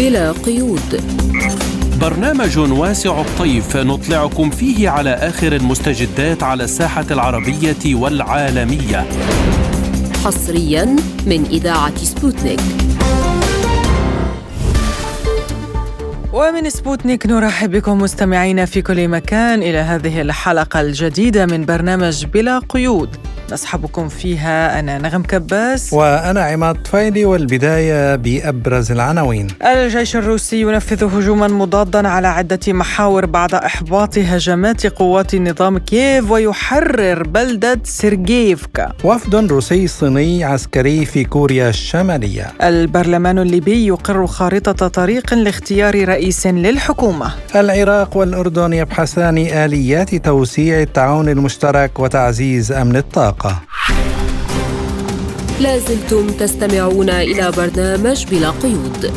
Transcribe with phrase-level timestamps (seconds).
[0.00, 1.02] بلا قيود.
[2.00, 9.06] برنامج واسع الطيف نطلعكم فيه على آخر المستجدات على الساحة العربية والعالمية.
[10.24, 12.60] حصريا من إذاعة سبوتنيك.
[16.32, 22.58] ومن سبوتنيك نرحب بكم مستمعينا في كل مكان إلى هذه الحلقة الجديدة من برنامج بلا
[22.58, 23.16] قيود.
[23.52, 25.92] نصحبكم فيها؟ أنا نغم كباس.
[25.92, 29.46] وأنا عماد طفيلي والبداية بأبرز العناوين.
[29.66, 37.22] الجيش الروسي ينفذ هجوما مضادا على عدة محاور بعد إحباط هجمات قوات نظام كييف ويحرر
[37.22, 42.46] بلدة سيرجيفكا وفد روسي صيني عسكري في كوريا الشمالية.
[42.62, 47.32] البرلمان الليبي يقر خارطة طريق لاختيار رئيس للحكومة.
[47.54, 53.39] العراق والأردن يبحثان آليات توسيع التعاون المشترك وتعزيز أمن الطاقة.
[53.40, 53.62] الحلقة.
[55.60, 59.12] لازلتم تستمعون إلى برنامج بلا قيود.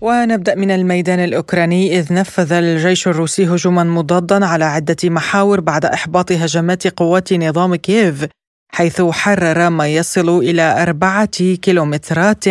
[0.00, 1.98] ونبدأ من الميدان الأوكراني.
[1.98, 8.26] إذ نفذ الجيش الروسي هجوما مضادا على عدة محاور بعد إحباط هجمات قوات نظام كييف
[8.72, 12.44] حيث حرر ما يصل إلى أربعة كيلومترات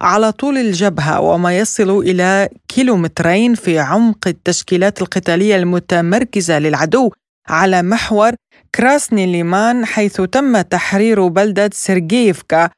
[0.00, 7.10] على طول الجبهة وما يصل إلى كيلومترين في عمق التشكيلات القتالية المتمركزة للعدو
[7.48, 8.32] على محور
[8.74, 12.70] كراسني ليمان حيث تم تحرير بلدة سيرجيفكا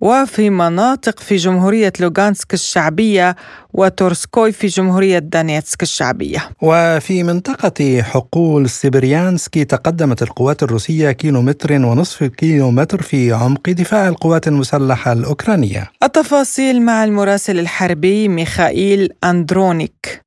[0.00, 3.36] وفي مناطق في جمهورية لوغانسك الشعبية
[3.72, 6.50] وتورسكوي في جمهورية دانيتسك الشعبية.
[6.62, 15.12] وفي منطقة حقول سيبريانسكي تقدمت القوات الروسية كيلومتر ونصف كيلومتر في عمق دفاع القوات المسلحة
[15.12, 15.90] الأوكرانية.
[16.02, 20.22] التفاصيل مع المراسل الحربي ميخائيل أندرونيك.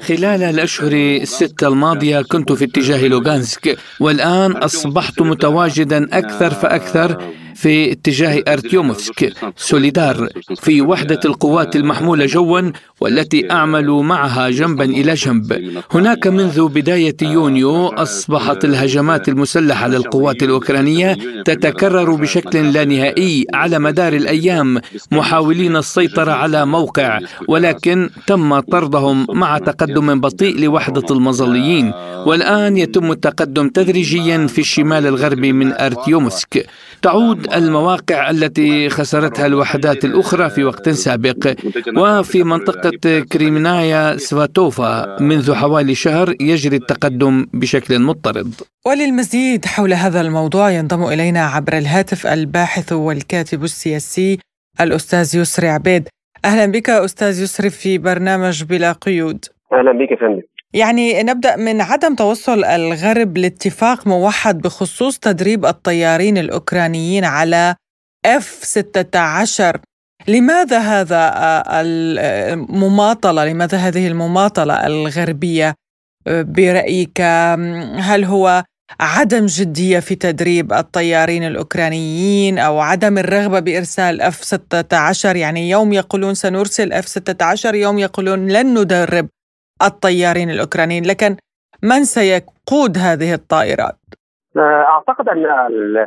[0.00, 4.56] خلال الأشهر الستة الماضية كنت في اتجاه لوغانسك والآن
[4.92, 7.22] أصبحت متواجدا أكثر فأكثر
[7.54, 10.28] في اتجاه أرتيوموفسك سوليدار
[10.60, 12.60] في وحدة القوات المحمولة جوا
[13.00, 15.72] والتي أعمل معها جنبا إلى جنب.
[15.90, 24.12] هناك منذ بداية يونيو أصبحت الهجمات المسلحة للقوات الأوكرانية تتكرر بشكل لا نهائي على مدار
[24.12, 24.80] الأيام
[25.12, 27.18] محاولين السيطرة على موقع
[27.48, 31.92] ولكن تم طردهم مع تقدم بطيء لوحدة المظليين.
[32.26, 36.66] والآن يتم التقدم تدريجيا في الشمال الغربي من أرتيومسك
[37.02, 41.54] تعود المواقع التي خسرتها الوحدات الأخرى في وقت سابق
[41.96, 48.54] وفي منطقة كريمنايا سفاتوفا منذ حوالي شهر يجري التقدم بشكل مضطرد.
[48.86, 54.38] وللمزيد حول هذا الموضوع ينضم إلينا عبر الهاتف الباحث والكاتب السياسي
[54.80, 56.08] الأستاذ يسري عبيد.
[56.44, 59.44] أهلا بك أستاذ يسري في برنامج بلا قيود.
[59.72, 60.42] أهلا بك فندم.
[60.74, 67.74] يعني نبدأ من عدم توصل الغرب لاتفاق موحد بخصوص تدريب الطيارين الأوكرانيين على
[68.26, 69.80] اف 16
[70.28, 71.32] لماذا هذا
[71.68, 75.74] المماطلة لماذا هذه المماطلة الغربية؟
[76.26, 77.20] برأيك
[78.00, 78.64] هل هو
[79.00, 86.34] عدم جدية في تدريب الطيارين الأوكرانيين أو عدم الرغبة بإرسال اف 16 يعني يوم يقولون
[86.34, 89.28] سنرسل اف 16 يوم يقولون لن ندرب
[89.82, 91.36] الطيارين الأوكرانيين لكن
[91.82, 93.96] من سيقود هذه الطائرات؟
[94.56, 95.44] أعتقد أن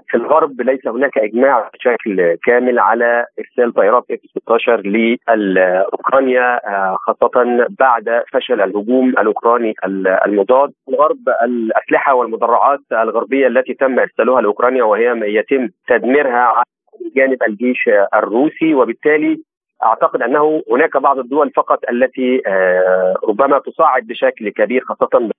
[0.08, 4.82] في الغرب ليس هناك إجماع بشكل كامل على إرسال طائرات اف 16
[5.36, 6.60] لاوكرانيا
[6.96, 9.74] خاصة بعد فشل الهجوم الأوكراني
[10.26, 16.66] المضاد الغرب الأسلحة والمدرعات الغربية التي تم إرسالها لأوكرانيا وهي يتم تدميرها على
[17.16, 19.42] جانب الجيش الروسي وبالتالي
[19.86, 22.42] أعتقد أنه هناك بعض الدول فقط التي
[23.24, 25.30] ربما تصاعد بشكل كبير خاصة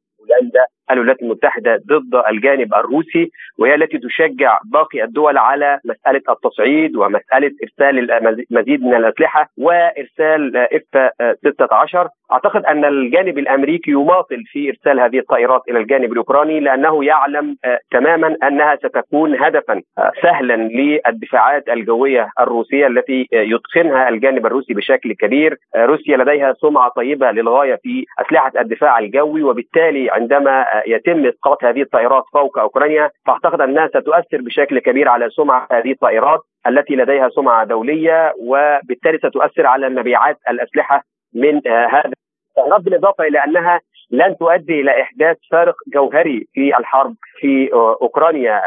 [0.40, 7.50] بولندا الولايات المتحدة ضد الجانب الروسي وهي التي تشجع باقي الدول على مسألة التصعيد ومسألة
[7.62, 11.10] إرسال المزيد من الأسلحة وإرسال إف
[11.54, 17.56] 16 أعتقد أن الجانب الأمريكي يماطل في إرسال هذه الطائرات إلى الجانب الأوكراني لأنه يعلم
[17.90, 19.82] تماما أنها ستكون هدفا
[20.22, 25.56] سهلا للدفاعات الجوية الروسية التي يتقنها الجانب الروسي بشكل كبير.
[25.76, 32.24] روسيا لديها سمعة طيبة للغاية في أسلحة الدفاع الجوي وبالتالي عندما يتم إسقاط هذه الطائرات
[32.32, 38.32] فوق أوكرانيا فأعتقد أنها ستؤثر بشكل كبير على سمعة هذه الطائرات التي لديها سمعة دولية
[38.40, 41.02] وبالتالي ستؤثر على مبيعات الأسلحة
[41.34, 42.12] من هذا.
[42.58, 43.80] الطائرات بالإضافة إلى أنها
[44.10, 47.70] لن تؤدي إلى إحداث فارق جوهري في الحرب في
[48.02, 48.62] أوكرانيا.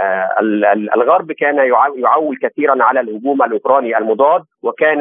[0.95, 1.57] الغرب كان
[1.97, 4.99] يعول كثيرا على الهجوم الأوكراني المضاد وكان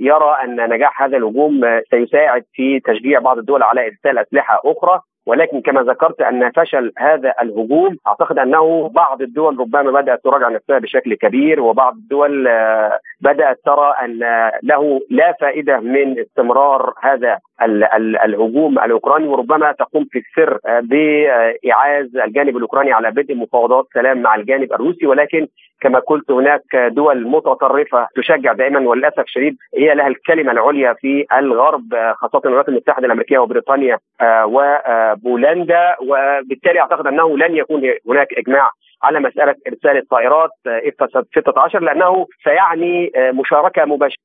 [0.00, 5.00] يرى أن نجاح هذا الهجوم سيساعد في تشجيع بعض الدول على إرسال أسلحة أخرى.
[5.26, 10.78] ولكن كما ذكرت أن فشل هذا الهجوم أعتقد أنه بعض الدول ربما بدأت تراجع نفسها
[10.78, 14.20] بشكل كبير وبعض الدول آه، بدأت ترى أن
[14.62, 17.38] له لا فائدة من استمرار هذا
[18.24, 24.34] الهجوم الأوكراني وربما تقوم في السر آه، بإعاز الجانب الأوكراني على بدء مفاوضات سلام مع
[24.34, 25.06] الجانب الروسي.
[25.06, 25.46] ولكن
[25.80, 31.94] كما قلت هناك دول متطرفة تشجع دائما وللأسف الشديد هي لها الكلمة العليا في الغرب
[31.94, 33.98] آه، خاصة الولايات المتحدة الأمريكية وبريطانيا
[34.44, 35.96] وبولندا.
[36.00, 38.70] وبالتالي أعتقد أنه لن يكون هناك إجماع
[39.04, 44.24] على مسألة إرسال الطائرات إف 16 لأنه سيعني آه، مشاركة مباشرة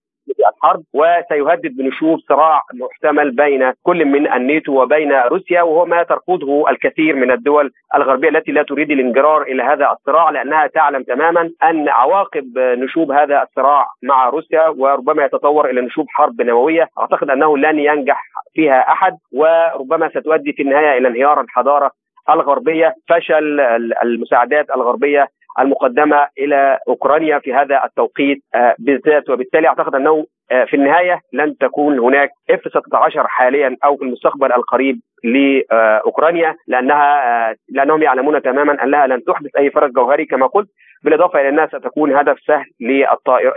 [0.50, 7.16] الحرب وسيهدد بنشوب صراع محتمل بين كل من الناتو وبين روسيا وهو ما ترفضه الكثير
[7.16, 12.58] من الدول الغربية التي لا تريد الانجرار إلى هذا الصراع لأنها تعلم تماما أن عواقب
[12.58, 16.88] نشوب هذا الصراع مع روسيا وربما يتطور إلى نشوب حرب نووية.
[17.00, 18.24] أعتقد أنه لن ينجح
[18.54, 21.92] فيها أحد وربما ستؤدي في النهاية إلى انهيار الحضارة
[22.30, 23.60] الغربية فشل
[24.04, 25.28] المساعدات الغربية
[25.60, 29.30] المقدمة إلى أوكرانيا في هذا التوقيت آه، بالذات.
[29.30, 34.54] وبالتالي أعتقد أنه آه، في النهاية لن تكون هناك اف 16 حاليا أو في المستقبل
[34.54, 40.70] القريب لأوكرانيا لأنها آه، لانهم يعلمون تماما أنها لن تحدث أي فرق جوهري كما قلت.
[41.04, 43.54] بالاضافة إلى أنها ستكون هدف سهل للطائر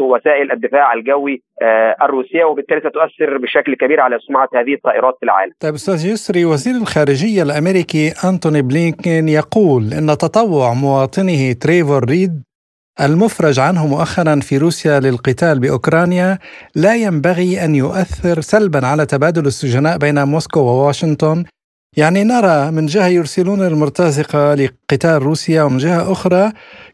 [0.00, 5.52] لوسائل الدفاع الجوي آه، الروسية وبالتالي ستؤثر بشكل كبير على سمعه هذه الطائرات في العالم.
[5.60, 12.42] طيب أستاذ يسري وزير الخارجية الأمريكي أنتوني بلينكين يقول إن تطوع مواطنه تريفور ريد
[13.00, 16.38] المفرج عنه مؤخرا في روسيا للقتال بأوكرانيا
[16.76, 21.44] لا ينبغي أن يؤثر سلبا على تبادل السجناء بين موسكو وواشنطن
[21.96, 26.44] يعني نرى من جهة يرسلون المرتزقة لقتال روسيا ومن جهة أخرى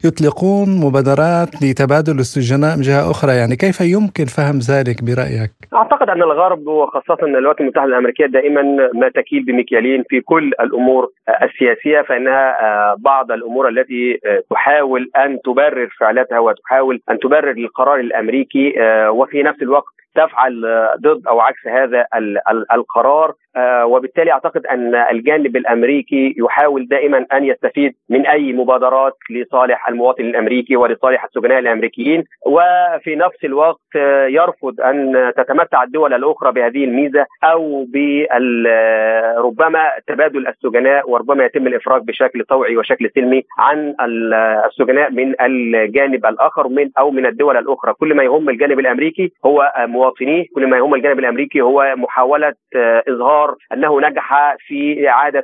[0.05, 6.21] يطلقون مبادرات لتبادل السجناء من جهة أخرى يعني كيف يمكن فهم ذلك برأيك؟ أعتقد أن
[6.23, 8.61] الغرب وخاصة الولايات المتحدة الأمريكية دائما
[8.93, 11.09] ما تكيل بمكيالين في كل الأمور
[11.43, 17.99] السياسية فإنها آه، بعض الأمور التي آه، تحاول أن تبرر فعلتها وتحاول أن تبرر القرار
[17.99, 20.61] الأمريكي آه، وفي نفس الوقت تفعل
[21.01, 22.05] ضد أو عكس هذا
[22.73, 23.33] القرار.
[23.55, 30.23] آه، وبالتالي أعتقد أن الجانب الأمريكي يحاول دائما أن يستفيد من أي مبادرات لصالح المواطن
[30.23, 32.23] الأمريكي ولصالح السجناء الأمريكيين.
[32.45, 37.87] وفي نفس الوقت آه، يرفض أن تتمتع الدول الأخرى بهذه الميزة أو
[39.37, 43.95] ربما تبادل السجناء وربما يتم الإفراج بشكل طوعي وشكل سلمي عن
[44.65, 47.93] السجناء من الجانب الآخر من أو من الدول الأخرى.
[47.93, 53.03] كل ما يهم الجانب الأمريكي هو مواطنيه كل ما يهم الجانب الأمريكي هو محاولة آه،
[53.09, 55.43] إظهار أنه نجح في إعادة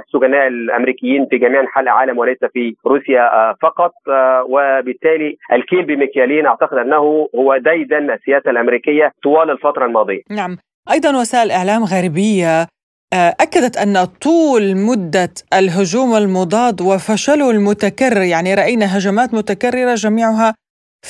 [0.00, 6.46] السجناء الأمريكيين في جميع أنحاء العالم وليس في روسيا آه، فقط آه، وبالتالي الكيل بمكيالين
[6.46, 10.22] أعتقد أنه هو ديدن السياسة الأمريكية طوال الفترة الماضية.
[10.30, 10.56] نعم،
[10.90, 12.66] أيضا وسائل إعلام غربيه
[13.14, 20.54] آه، أكدت أن طول مدة الهجوم المضاد وفشله المتكرر يعني رأينا هجمات متكررة جميعها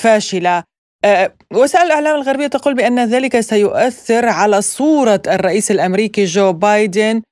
[0.02, 0.62] فاشلة آه،
[1.52, 7.22] وسائل الإعلام الغربية تقول بأن ذلك سيؤثر على صورة الرئيس الأمريكي جو بايدن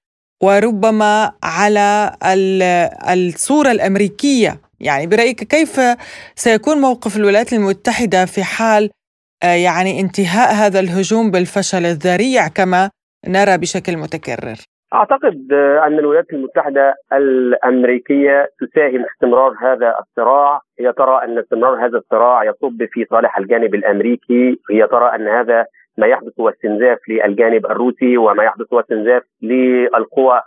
[0.43, 2.17] وربما على
[3.09, 4.61] الصورة الأمريكية.
[4.81, 5.81] يعني برأيك كيف
[6.37, 8.91] سيكون موقف الولايات المتحدة في حال
[9.43, 12.91] آه، يعني انتهاء هذا الهجوم بالفشل الذريع كما
[13.27, 14.57] نرى بشكل متكرر؟
[14.95, 15.53] أعتقد
[15.87, 20.61] أن الولايات المتحدة الأمريكية تساهم استمرار هذا الصراع.
[20.81, 24.61] هي ترى أن استمرار هذا الصراع يصب في صالح الجانب الأمريكي.
[24.71, 25.67] هي ترى أن هذا
[25.99, 30.43] ما يحدث هو استنزاف للجانب الروسي وما يحدث هو استنزاف للقوى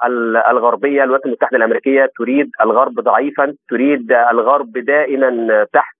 [0.49, 1.03] الغربية.
[1.03, 5.97] الولايات المتحدة الأمريكية تريد الغرب ضعيفا تريد الغرب دائما تحت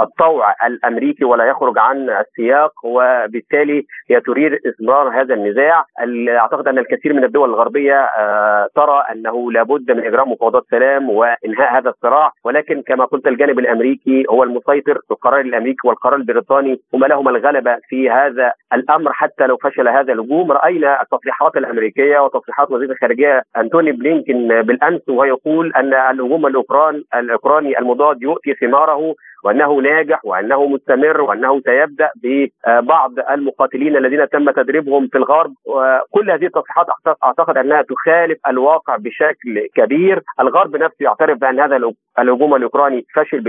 [0.00, 5.84] الطوع الأمريكي ولا يخرج عن السياق وبالتالي هي تريد استمرار هذا النزاع.
[6.28, 11.78] أعتقد أن الكثير من الدول الغربية آه، ترى أنه لابد من إجراء مفاوضات سلام وإنهاء
[11.78, 12.32] هذا الصراع.
[12.44, 14.98] ولكن كما قلت الجانب الأمريكي هو المسيطر.
[15.10, 20.52] القرار الأمريكي والقرار البريطاني هما لهما الغلبة في هذا الأمر حتى لو فشل هذا الهجوم.
[20.52, 28.22] رأينا التصريحات الأمريكية وتصريحات وزير الخارجية أنتوني بلينكن بالأمس وهو يقول أن الهجوم الأوكراني المضاد
[28.22, 29.14] يؤتي ثماره
[29.44, 35.52] وأنه ناجح وأنه مستمر وأنه سيبدأ ببعض المقاتلين الذين تم تدريبهم في الغرب.
[35.64, 36.86] وكل هذه التصريحات
[37.24, 40.22] أعتقد أنها تخالف الواقع بشكل كبير.
[40.40, 41.76] الغرب نفسه يعترف بأن هذا
[42.18, 43.40] الهجوم الأوكراني فشل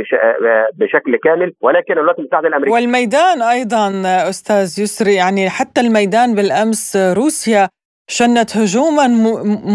[0.74, 3.88] بشكل كامل ولكن الولايات المتحدة الامريكيه والميدان أيضا
[4.30, 7.70] أستاذ يسري يعني حتى الميدان بالأمس روسيا
[8.08, 9.08] شنت هجوما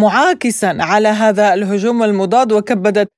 [0.03, 3.09] معاكسا على هذا الهجوم المضاد وكبدت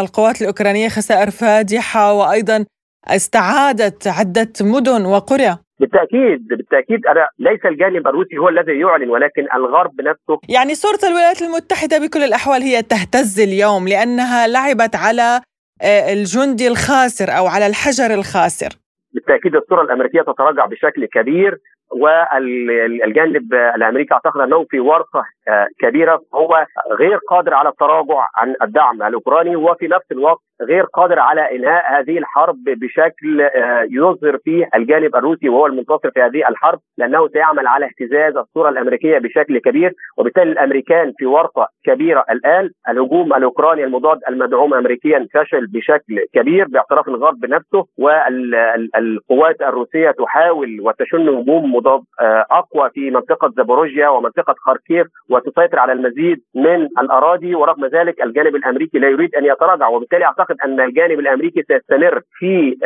[0.00, 2.64] القوات الأوكرانية خسائر فادحة وأيضا
[3.06, 5.58] استعادت عدة مدن وقرى.
[5.80, 7.06] بالتأكيد بالتأكيد.
[7.06, 10.40] أنا ليس الجانب الروسي هو الذي يعلن ولكن الغرب نفسه.
[10.48, 15.40] يعني صورة الولايات المتحدة بكل الأحوال هي تهتز اليوم لأنها لعبت على
[15.82, 18.68] آه، الجندي الخاسر أو على الحجر الخاسر.
[19.14, 21.58] بالتأكيد الصورة الأمريكية تتراجع بشكل كبير
[21.92, 25.35] والجانب الأمريكي أعتقد أنه في ورطة آه،
[25.80, 26.66] كبيرة هو
[26.98, 32.18] غير قادر على التراجع عن الدعم الأوكراني وفي نفس الوقت غير قادر على إنهاء هذه
[32.18, 37.86] الحرب بشكل آه، يظهر فيه الجانب الروسي وهو المنتصر في هذه الحرب لأنه سيعمل على
[37.86, 44.74] اهتزاز الصورة الأمريكية بشكل كبير وبالتالي الأمريكان في ورطة كبيرة الآن الهجوم الأوكراني المضاد المدعوم
[44.74, 52.90] امريكيا فشل بشكل كبير باعتراف الغرب بنفسه والقوات الروسية تحاول وتشن هجوم مضاد آه، أقوى
[52.90, 59.08] في منطقة زابوروجيا ومنطقة خاركيف وتسيطر على المزيد من الأراضي ورغم ذلك الجانب الأمريكي لا
[59.08, 59.88] يريد أن يتراجع.
[59.88, 62.76] وبالتالي أعتقد أن الجانب الأمريكي سيستمر في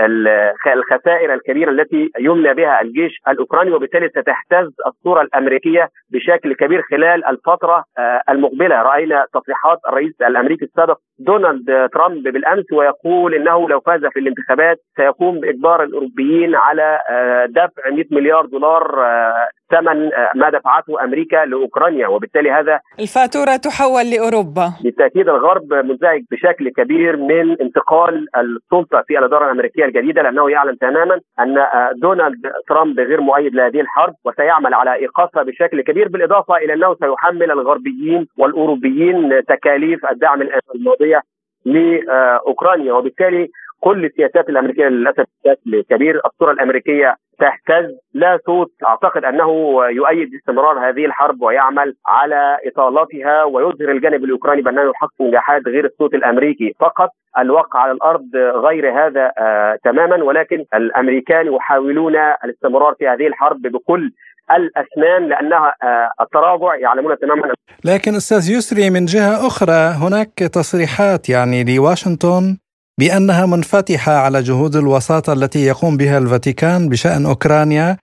[0.74, 7.84] الخسائر الكبيرة التي يمنى بها الجيش الأوكراني وبالتالي ستهتز الصورة الأمريكية بشكل كبير خلال الفترة
[7.98, 8.82] آه، المقبلة.
[8.82, 15.40] رأينا تصريحات الرئيس الأمريكي السابق دونالد ترامب بالأمس ويقول إنه لو فاز في الانتخابات سيقوم
[15.40, 22.08] بإجبار الأوروبيين على آه، دفع 100 مليار دولار آه، ثمن آه، ما دفعته أمريكا لأوكرانيا
[22.08, 24.72] وبالتالي هذا الفاتورة تحول لأوروبا.
[24.84, 31.20] بالتاكيد الغرب منزعج بشكل كبير من انتقال السلطة في الإدارة الأمريكية الجديدة لأنه يعلم تماما
[31.40, 31.54] أن
[31.96, 37.50] دونالد ترامب غير مؤيد لهذه الحرب وسيعمل على إيقافها بشكل كبير بالإضافة إلى أنه سيحمل
[37.50, 40.42] الغربيين والأوروبيين تكاليف الدعم
[40.74, 41.22] الماضية
[41.64, 43.50] لأوكرانيا وبالتالي
[43.80, 46.20] كل السياسات الأمريكية للأسف بشكل كبير.
[46.26, 48.72] الصورة الأمريكية تهتز لا صوت.
[48.86, 49.50] أعتقد أنه
[49.90, 56.14] يؤيد استمرار هذه الحرب ويعمل على إطالتها ويظهر الجانب الأوكراني بأنه يحقق نجاحات غير الصوت
[56.14, 56.74] الأمريكي.
[56.80, 60.24] فقط الواقع على الأرض غير هذا آه تماما.
[60.24, 64.12] ولكن الأمريكان يحاولون الاستمرار في هذه الحرب بكل
[64.50, 67.54] الأسنان لأنها آه التراجع يعلمون تماما.
[67.84, 72.56] لكن أستاذ يسري من جهة أخرى هناك تصريحات يعني لواشنطن؟
[73.00, 77.96] بأنها منفتحة على جهود الوساطة التي يقوم بها الفاتيكان بشأن أوكرانيا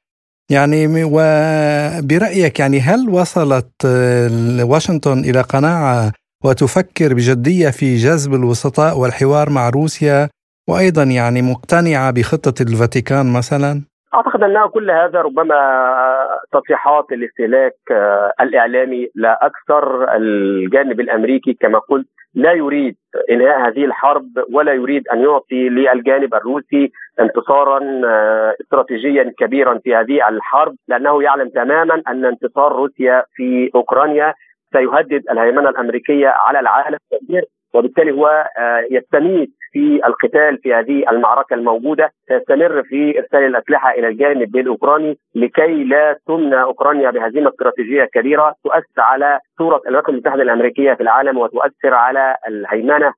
[0.51, 3.72] يعني وبرايك يعني هل وصلت
[4.72, 6.12] واشنطن إلى قناعة
[6.46, 10.30] وتفكر بجدية في جذب الوسطاء والحوار مع روسيا
[10.70, 13.82] وأيضا يعني مقتنعة بخطة الفاتيكان مثلا؟
[14.16, 15.60] أعتقد أنها كل هذا ربما
[16.51, 22.96] تصريحات الاستهلاك آه، الإعلامي لا أكثر الجانب الأمريكي كما قلت لا يريد
[23.32, 30.30] إنهاء هذه الحرب ولا يريد أن يعطي للجانب الروسي انتصارا آه، استراتيجيا كبيرا في هذه
[30.30, 34.34] الحرب لأنه يعلم تماما أن انتصار روسيا في أوكرانيا
[34.74, 36.98] سيهدد الهيمنة الأمريكية على العالم
[37.74, 44.08] وبالتالي هو آه، يستميت في القتال في هذه المعركة الموجودة سيستمر في إرسال الأسلحة إلى
[44.08, 50.94] الجانب الأوكراني لكي لا تمنى أوكرانيا بهزيمة استراتيجية كبيرة تؤثر على صورة الولايات المتحدة الأمريكية
[50.94, 53.14] في العالم وتؤثر على الهيمنة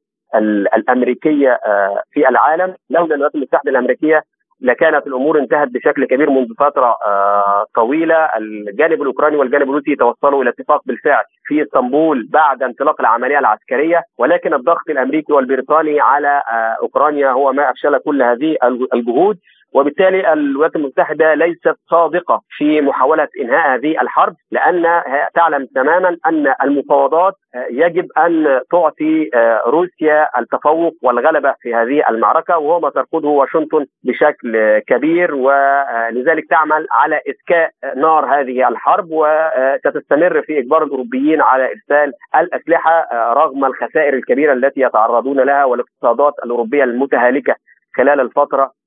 [0.76, 2.76] الأمريكية آه، في العالم.
[2.90, 4.24] لولا الولايات المتحدة الأمريكية
[4.62, 10.50] لكانت الأمور انتهت بشكل كبير منذ فترة آه، طويلة، الجانب الأوكراني والجانب الروسي توصلوا إلى
[10.50, 17.30] اتفاق بالفعل في إسطنبول بعد انطلاق العملية العسكرية، ولكن الضغط الأمريكي والبريطاني على آه، أوكرانيا
[17.32, 18.56] هو ما أفشل كل هذه
[18.94, 19.38] الجهود،
[19.74, 27.34] وبالتالي الولايات المتحدة ليست صادقة في محاولة إنهاء هذه الحرب لانها تعلم تماما أن المفاوضات
[27.70, 29.30] يجب أن تعطي
[29.68, 37.22] روسيا التفوق والغلبة في هذه المعركة وهو ما ترفضه واشنطن بشكل كبير ولذلك تعمل على
[37.30, 44.82] إسكاء نار هذه الحرب وستستمر في إجبار الأوروبيين على إرسال الأسلحة رغم الخسائر الكبيرة التي
[44.82, 47.56] يتعرضون لها والاقتصادات الأوروبية المتهالكة
[47.98, 48.79] خلال الفترة آه،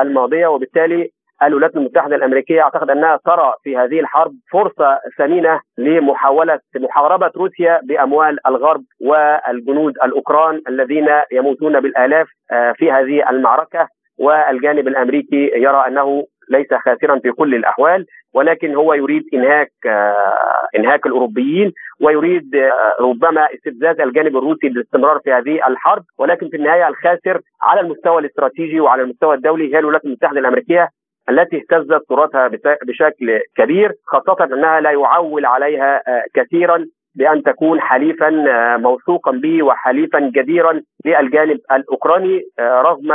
[0.00, 1.10] الماضية وبالتالي
[1.42, 8.46] الولايات المتحدة الأمريكية أعتقد أنها ترى في هذه الحرب فرصة ثمينة لمحاوله محاربه روسيا بأموال
[8.46, 16.74] الغرب والجنود الأوكران الذين يموتون بالآلاف آه، في هذه المعركة والجانب الأمريكي يرى أنه ليس
[16.84, 24.00] خاسرا في كل الأحوال ولكن هو يريد إنهاك آه، إنهاك الأوروبيين ويريد آه، ربما استفزاز
[24.00, 29.34] الجانب الروسي للاستمرار في هذه الحرب ولكن في النهاية الخاسر على المستوى الاستراتيجي وعلى المستوى
[29.34, 30.88] الدولي هي الولايات المتحدة الأمريكية
[31.30, 32.50] التي اهتزت تراثها
[32.82, 38.30] بشكل كبير خاصة أنها لا يعول عليها آه، كثيرا بأن تكون حليفا
[38.76, 43.12] موثوقا به وحليفا جديرا للجانب الأوكراني رغم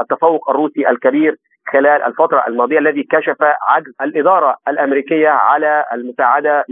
[0.00, 1.36] التفوق الروسي الكبير
[1.72, 3.36] خلال الفترة الماضية الذي كشف
[3.68, 6.64] عجز الإدارة الأمريكية على المساعدة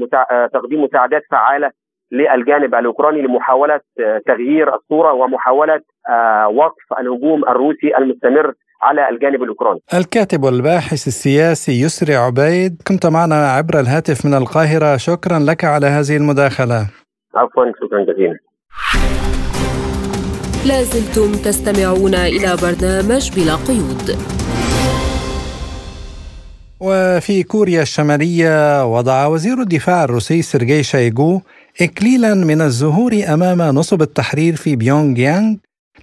[0.53, 1.71] تقديم مساعدات فعالة
[2.13, 3.81] للجانب الأوكراني لمحاولة
[4.27, 5.81] تغيير الصورة ومحاولة
[6.55, 9.81] وقف الهجوم الروسي المستمر على الجانب الأوكراني.
[9.95, 14.97] الكاتب والباحث السياسي يسري عبيد كنت معنا عبر الهاتف من القاهرة.
[14.97, 16.81] شكرا لك على هذه المداخلة.
[17.35, 18.39] عفوا شكرا جزيلا.
[20.69, 24.42] لازلتم تستمعون إلى برنامج بلا قيود.
[26.85, 31.43] وفي كوريا الشمالية وضع وزير الدفاع الروسي سيرجي شايغو
[31.81, 35.57] إكليلا من الزهور أمام نصب التحرير في بيونغ يانغ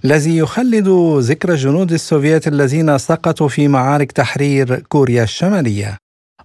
[0.04, 5.96] الذي يخلد ذكرى الجنود السوفيت الذين سقطوا في معارك تحرير كوريا الشمالية.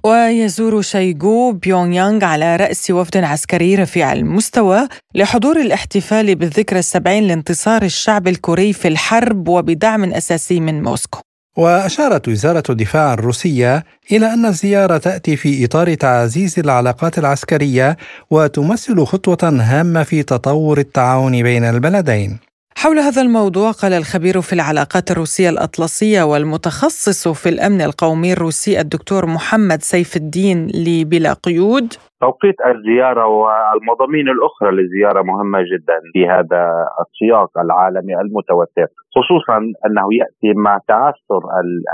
[0.04, 7.84] ويزور شيغو بيونغ يانغ على رأس وفد عسكري رفيع المستوى لحضور الاحتفال بالذكرى السبعين لانتصار
[7.84, 11.20] الشعب الكوري في الحرب وبدعم أساسي من موسكو.
[11.58, 17.98] وأشارت وزارة الدفاع الروسية إلى أن الزيارة تأتي في إطار تعزيز العلاقات العسكرية
[18.32, 22.38] وتمثل خطوة هامة في تطور التعاون بين البلدين.
[22.78, 29.26] حول هذا الموضوع قال الخبير في العلاقات الروسية الأطلسية والمتخصص في الأمن القومي الروسي الدكتور
[29.26, 31.94] محمد سيف الدين لبلا قيود
[32.26, 36.62] توقيت الزيارة والمضامين الأخرى للزيارة مهمة جدا في هذا
[37.04, 41.42] السياق العالمي المتوتر خصوصا أنه يأتي مع تعثر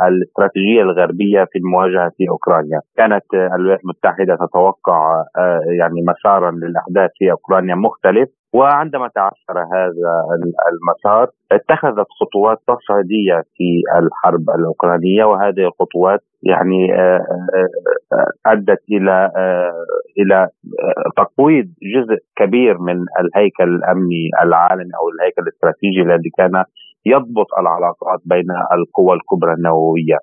[0.08, 2.80] الاستراتيجية الغربية في المواجهة في أوكرانيا.
[2.98, 10.12] كانت الولايات المتحدة تتوقع آه، يعني مسارا للأحداث في أوكرانيا مختلف وعندما تعثر هذا
[10.72, 19.32] المسار اتخذت خطوات تصعيدية في الحرب الأوكرانية وهذه الخطوات يعني آه، آه، آه، أدت إلى
[20.20, 20.48] إلى
[21.18, 21.66] تقويض
[21.96, 26.64] جزء كبير من الهيكل الأمني العالمي أو الهيكل الاستراتيجي الذي كان
[27.06, 30.18] يضبط العلاقات بين القوى الكبرى النووية.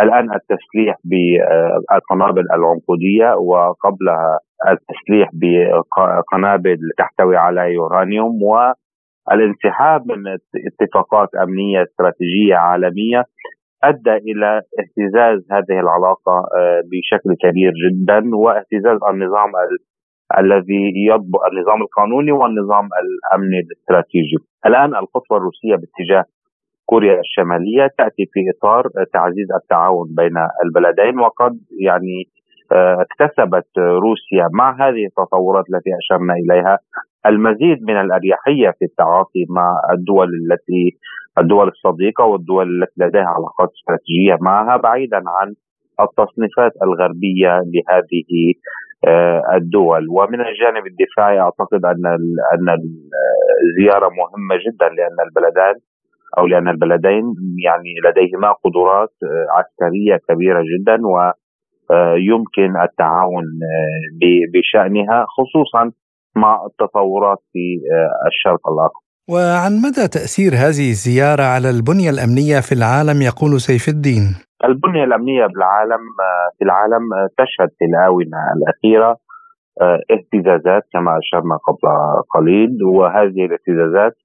[0.00, 12.54] الآن التسليح بالقنابل العنقودية وقبلها التسليح بقنابل تحتوي على يورانيوم والانسحاب من اتفاقات أمنية استراتيجية
[12.54, 13.24] عالمية
[13.84, 19.50] أدى إلى اهتزاز هذه العلاقة آه، بشكل كبير جدا واهتزاز النظام
[20.38, 24.36] الذي يضبط النظام القانوني والنظام الأمني الاستراتيجي.
[24.66, 26.24] الآن الخطوة الروسية باتجاه
[26.86, 28.82] كوريا الشمالية تأتي في إطار
[29.12, 32.24] تعزيز التعاون بين البلدين وقد يعني
[32.72, 36.78] آه، اكتسبت روسيا مع هذه التطورات التي أشرنا إليها
[37.26, 40.98] المزيد من الأريحية في التعاطي مع الدول التي
[41.38, 45.54] الدول الصديقة والدول التي لديها علاقات استراتيجية معها بعيدا عن
[46.00, 48.54] التصنيفات الغربية لهذه
[49.06, 52.06] آه، الدول ومن الجانب الدفاعي أعتقد أن
[52.54, 52.66] أن
[53.64, 55.74] الزياره مهمة جدا لأن البلدان
[56.38, 57.24] أو لأن البلدين
[57.64, 61.32] يعني لديهما قدرات آه، عسكرية كبيرة جدا و
[61.90, 65.92] آه، يمكن التعاون آه، بشأنها خصوصا
[66.36, 69.08] مع التطورات في آه، الشرق الأقصى.
[69.30, 74.47] وعن مدى تأثير هذه الزيارة على البنية الأمنية في العالم يقول سيف الدين.
[74.64, 76.00] البنية الأمنية بالعالم
[76.58, 77.02] في العالم
[77.38, 79.16] تشهد في الاونه الاخيره
[80.10, 81.88] اهتزازات كما أشرنا قبل
[82.34, 84.16] قليل وهذه الاهتزازات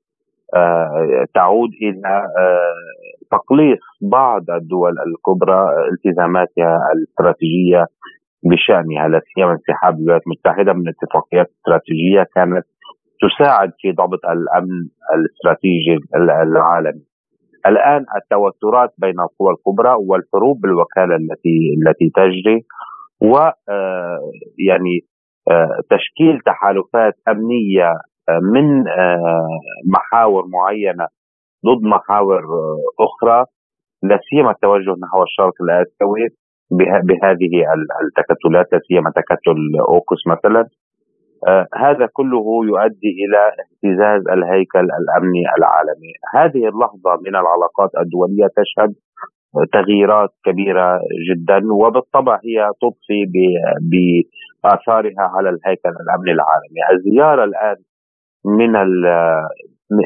[1.33, 2.27] تعود إلى
[3.31, 7.85] تقليص بعض الدول الكبرى التزاماتها الاستراتيجية
[8.43, 12.65] بشأنها لا سيما انسحاب الولايات المتحدة من اتفاقيات استراتيجية كانت
[13.21, 17.03] تساعد في ضبط الأمن الاستراتيجي العالمي.
[17.67, 22.65] الآن التوترات بين القوى الكبرى والحروب بالوكالة التي التي تجري
[23.21, 23.35] و
[23.69, 24.19] آه،
[24.69, 24.99] يعني
[25.51, 27.91] آه، تشكيل تحالفات أمنية
[28.29, 28.83] آه، من
[29.95, 31.07] محاور معينة
[31.65, 32.41] ضد محاور
[32.99, 33.45] أخرى
[34.03, 36.27] لا سيما التوجه نحو الشرق الآسيوي
[37.07, 37.53] بهذه
[38.05, 40.67] التكتلات لا سيما تكتل أوكس مثلا.
[41.75, 48.93] هذا كله يؤدي إلى اهتزاز الهيكل الأمني العالمي، هذه اللحظة من العلاقات الدولية تشهد
[49.73, 53.21] تغييرات كبيرة جدا وبالطبع هي تضفي
[53.91, 57.75] بآثارها على الهيكل الأمني العالمي، الزيارة الآن
[58.45, 58.71] من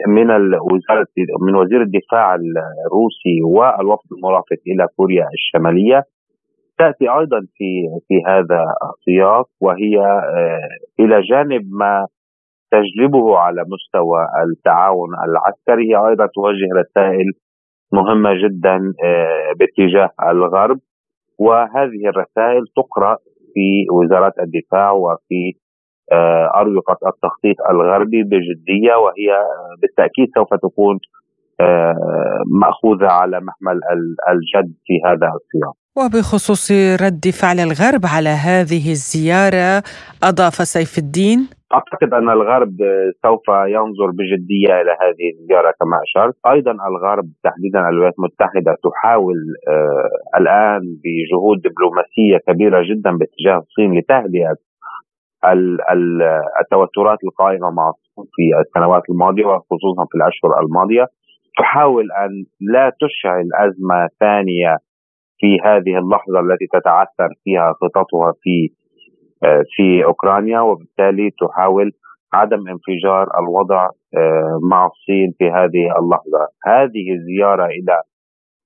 [0.08, 0.30] من
[0.72, 1.08] وزارة
[1.42, 6.04] من وزير الدفاع الروسي والوفد المرافق إلى كوريا الشمالية
[6.78, 7.70] تأتي أيضا في
[8.08, 12.08] في هذا السياق وهي آه، إلى جانب ما
[12.72, 17.32] تجلبه على مستوى التعاون العسكري هي أيضا توجه رسائل
[17.94, 20.80] مهمة جدا آه، باتجاه الغرب.
[21.40, 23.18] وهذه الرسائل تقرأ
[23.54, 25.54] في وزارات الدفاع وفي
[26.12, 29.30] آه، أروقة التخطيط الغربي بجدية وهي
[29.82, 31.00] بالتأكيد سوف تكون
[32.62, 33.80] مأخوذة على محمل
[34.30, 35.87] الجد في هذا السياق.
[36.00, 36.72] وبخصوص
[37.06, 39.84] رد فعل الغرب على هذه الزيارة
[40.30, 41.40] أضاف سيف الدين.
[41.74, 42.76] أعتقد أن الغرب
[43.26, 49.40] سوف ينظر بجدية إلى هذه الزيارة كما أشرت، أيضا الغرب تحديدا الولايات المتحدة تحاول
[49.74, 54.56] آه الآن بجهود دبلوماسية كبيرة جدا باتجاه الصين لتهدئة
[56.62, 61.06] التوترات القائمة مع الصين في السنوات الماضية وخصوصا في الاشهر الماضية.
[61.60, 62.32] تحاول أن
[62.74, 64.78] لا تشعل أزمة ثانية
[65.40, 68.70] في هذه اللحظة التي تتعثر فيها خططها في
[69.44, 71.92] آه، في أوكرانيا وبالتالي تحاول
[72.34, 78.02] عدم انفجار الوضع آه، مع الصين في هذه اللحظة، هذه الزياره إلى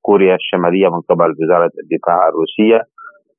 [0.02, 2.82] كوريا الشمالية من قبل وزارة الدفاع الروسية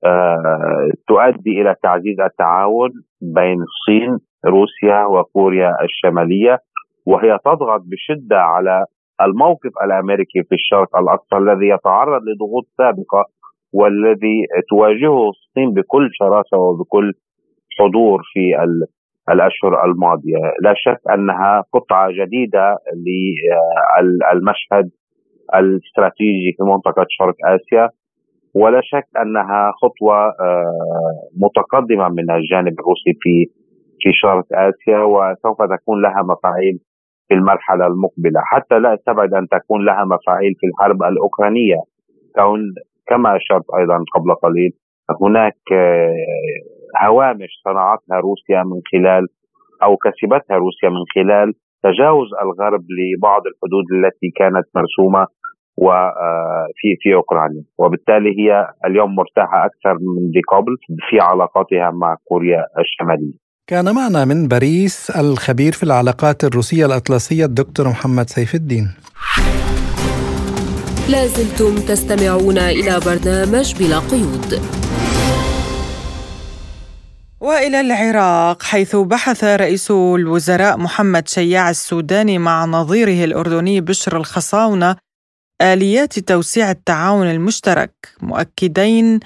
[0.04, 2.90] آه، تؤدي إلى تعزيز التعاون
[3.20, 6.58] بين الصين روسيا وكوريا الشمالية
[7.06, 8.84] وهي تضغط بشدة على
[9.24, 13.24] الموقف الأمريكي في الشرق الأقصى الذي يتعرض لضغوط سابقة
[13.72, 17.12] والذي تواجهه الصين بكل شراسة وبكل
[17.78, 18.44] حضور في
[19.32, 22.76] الأشهر الماضية، لا شك أنها قطعة جديدة
[24.02, 24.90] للمشهد
[25.54, 27.88] الاستراتيجي في منطقة شرق آسيا
[28.54, 33.46] ولا شك أنها خطوة آه، متقدمة من الجانب الروسي في
[34.00, 36.78] في شرق آسيا وسوف تكون لها مفاعيل
[37.32, 41.76] في المرحلة المقبلة، حتى لا استبعد أن تكون لها مفاعيل في الحرب الأوكرانية.
[42.36, 42.60] كون
[43.08, 44.72] كما أشرت أيضا قبل قليل
[45.22, 49.26] هناك آه، هوامش صنعتها روسيا من خلال
[49.82, 55.26] أو كسبتها روسيا من خلال تجاوز الغرب لبعض الحدود التي كانت مرسومة
[55.78, 57.64] وفي آه، في أوكرانيا.
[57.78, 60.72] وبالتالي هي اليوم مرتاحة أكثر من قبل
[61.08, 63.41] في علاقاتها مع كوريا الشمالية.
[63.72, 68.90] كان معنا من باريس الخبير في العلاقات الروسية الأطلسية الدكتور محمد سيف الدين.
[71.08, 74.62] لازلتم تستمعون إلى برنامج بلا قيود
[77.40, 84.96] وإلى العراق حيث بحث رئيس الوزراء محمد شياع السوداني مع نظيره الأردني بشر الخصاونة
[85.62, 89.20] آليات توسيع التعاون المشترك مؤكدين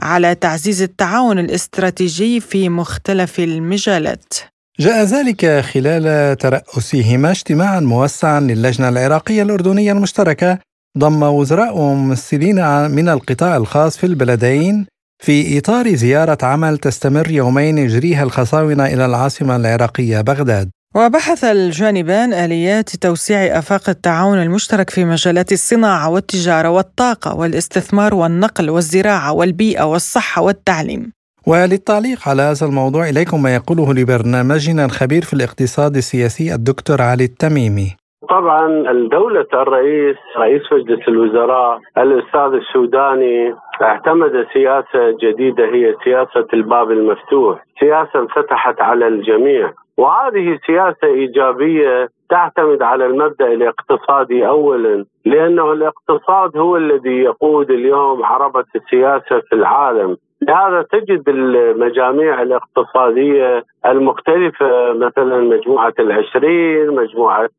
[0.00, 4.34] على تعزيز التعاون الاستراتيجي في مختلف المجالات.
[4.80, 10.58] جاء ذلك خلال ترأسهما اجتماعا موسعا للجنة العراقية الأردنية المشتركة.
[10.98, 14.86] ضم وزراء ممثلين من القطاع الخاص في البلدين
[15.24, 20.70] في إطار زيارة عمل تستمر يومين يجريها الخصاونة إلى العاصمة العراقية بغداد.
[20.96, 29.32] وبحث الجانبان آليات توسيع آفاق التعاون المشترك في مجالات الصناعة والتجارة والطاقة والاستثمار والنقل والزراعة
[29.34, 31.12] والبيئة والصحة والتعليم.
[31.46, 37.90] وللتعليق على هذا الموضوع إليكم ما يقوله لبرنامجنا الخبير في الاقتصاد السياسي الدكتور علي التميمي.
[38.30, 47.64] طبعا الدولة الرئيس رئيس مجلس الوزراء الأستاذ السوداني اعتمد سياسة جديدة هي سياسة الباب المفتوح.
[47.80, 49.72] سياسة انفتحت على الجميع.
[50.00, 58.64] وهذه سياسة إيجابية تعتمد على المبدأ الاقتصادي أولا لأنه الاقتصاد هو الذي يقود اليوم عربة
[58.76, 60.16] السياسة في العالم.
[60.42, 67.50] لهذا تجد المجاميع الاقتصادية المختلفة مثلا مجموعة العشرين مجموعة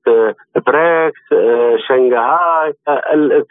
[0.67, 1.21] بريكس
[1.87, 2.73] شنغهاي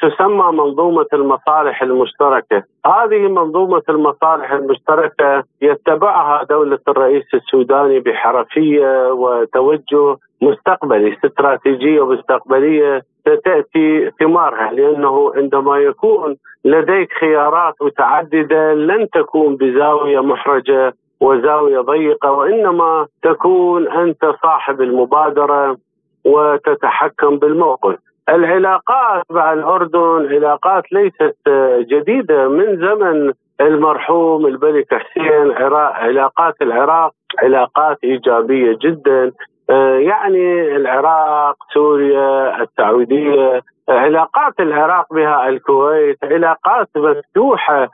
[0.03, 2.63] تسمى منظومة المصالح المشتركة.
[2.87, 14.73] هذه منظومة المصالح المشتركة يتبعها دولة الرئيس السوداني بحرفية وتوجه مستقبلي استراتيجية ومستقبلية ستأتي ثمارها
[14.73, 24.35] لأنه عندما يكون لديك خيارات متعددة لن تكون بزاوية محرجة وزاوية ضيقة وإنما تكون أنت
[24.43, 25.77] صاحب المبادرة
[26.25, 27.97] وتتحكم بالموقف.
[28.29, 31.37] العلاقات مع الأردن علاقات ليست
[31.81, 39.33] جديدة من زمن المرحوم الملك حسين علاقات العراق علاقات إيجابية جدا.
[39.71, 47.89] آه، يعني العراق سوريا السعودية علاقات العراق بها الكويت علاقات مفتوحة.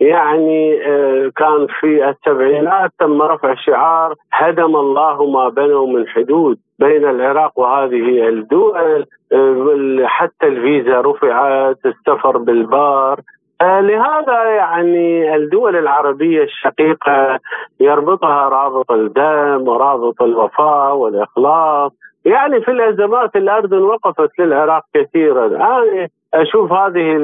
[0.00, 7.04] يعني آه، كان في السبعينات تم رفع شعار هدم الله ما بنوا من حدود بين
[7.08, 9.06] العراق وهذه الدول.
[9.32, 13.20] آه، حتى الفيزا رفعت السفر بالبار.
[13.62, 17.38] لهذا يعني الدول العربية الشقيقة
[17.80, 21.92] يربطها رابط الدم ورابط الوفاء والإخلاص.
[22.24, 25.46] يعني في الأزمات الأردن وقفت للعراق كثيرا.
[25.46, 27.16] أنا أشوف هذه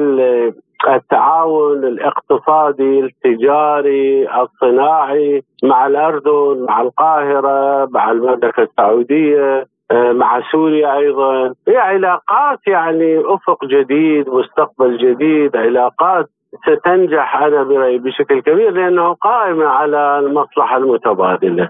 [0.89, 9.67] التعاون الاقتصادي التجاري الصناعي مع الأردن مع القاهرة مع المملكة السعودية.
[9.91, 11.53] مع سوريا أيضا.
[11.67, 16.25] هي علاقات يعني أفق جديد مستقبل جديد علاقات
[16.65, 21.69] ستنجح أنا برأيي بشكل كبير لأنه قائمة على المصلحة المتبادلة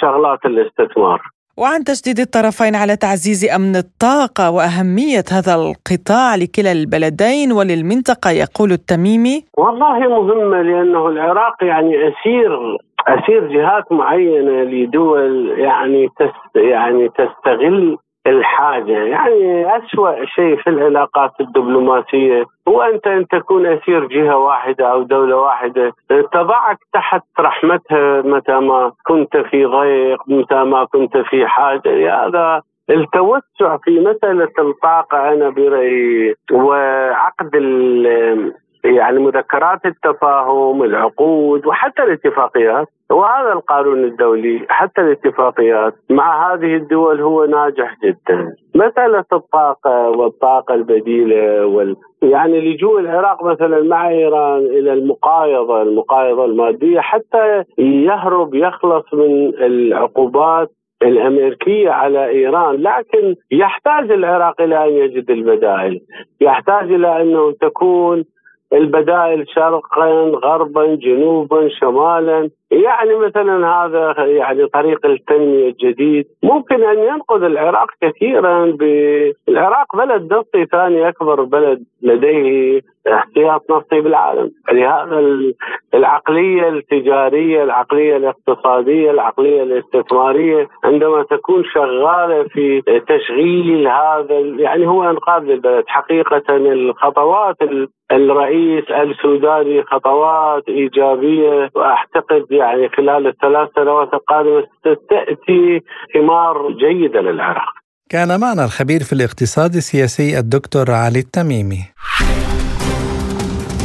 [0.00, 1.22] شغلات الاستثمار.
[1.56, 9.44] وعن تشديد الطرفين على تعزيز أمن الطاقة وأهمية هذا القطاع لكلا البلدين وللمنطقة يقول التميمي.
[9.58, 12.50] والله مهمة لأنه العراق يعني أسير
[13.08, 18.92] أسير جهات معينة لدول يعني تست يعني تستغل الحاجة.
[18.92, 25.36] يعني أسوأ شيء في العلاقات الدبلوماسية هو أنت أن تكون أسير جهة واحدة أو دولة
[25.36, 25.92] واحدة.
[26.32, 32.24] تضعك تحت رحمتها متى ما كنت في ضيق متى ما كنت في حاجة.
[32.26, 37.50] هذا التوسع في مسألة الطاقة أنا برأيي وعقد
[38.84, 42.88] يعني مذكرات التفاهم العقود وحتى الاتفاقيات.
[43.10, 48.56] وهذا القانون الدولي حتى الاتفاقيات مع هذه الدول هو ناجح جدا.
[48.74, 57.00] مسألة الطاقة والطاقة البديلة وال يعني لجوء العراق مثلا مع إيران إلى المقايضة المقايضة المادية
[57.00, 60.70] حتى يهرب يخلص من العقوبات
[61.02, 66.00] الأمريكية على إيران، لكن يحتاج العراق إلى أن يجد البدائل،
[66.40, 68.24] يحتاج إلى أنه تكون
[68.74, 72.50] البدائل شرقا غربا جنوبا شمالا.
[72.82, 76.26] يعني مثلا هذا يعني طريق التنمية الجديد.
[76.42, 84.50] ممكن أن ينقذ العراق كثيرا بالعراق بلد نفطي ثاني أكبر بلد لديه احتياط نفطي بالعالم.
[84.72, 85.38] لهذا
[85.94, 95.42] العقلية التجارية العقلية الاقتصادية العقلية الاستثمارية عندما تكون شغالة في تشغيل هذا يعني هو إنقاذ
[95.42, 95.84] للبلد.
[95.86, 97.56] حقيقة الخطوات
[98.12, 102.63] الرئيس السوداني خطوات إيجابية وأعتقد يعني
[102.96, 105.80] خلال الثلاث سنوات القادمة ستأتي
[106.14, 107.72] ثمار جيدة للعراق.
[108.10, 111.84] كان معنا الخبير في الاقتصاد السياسي الدكتور علي التميمي.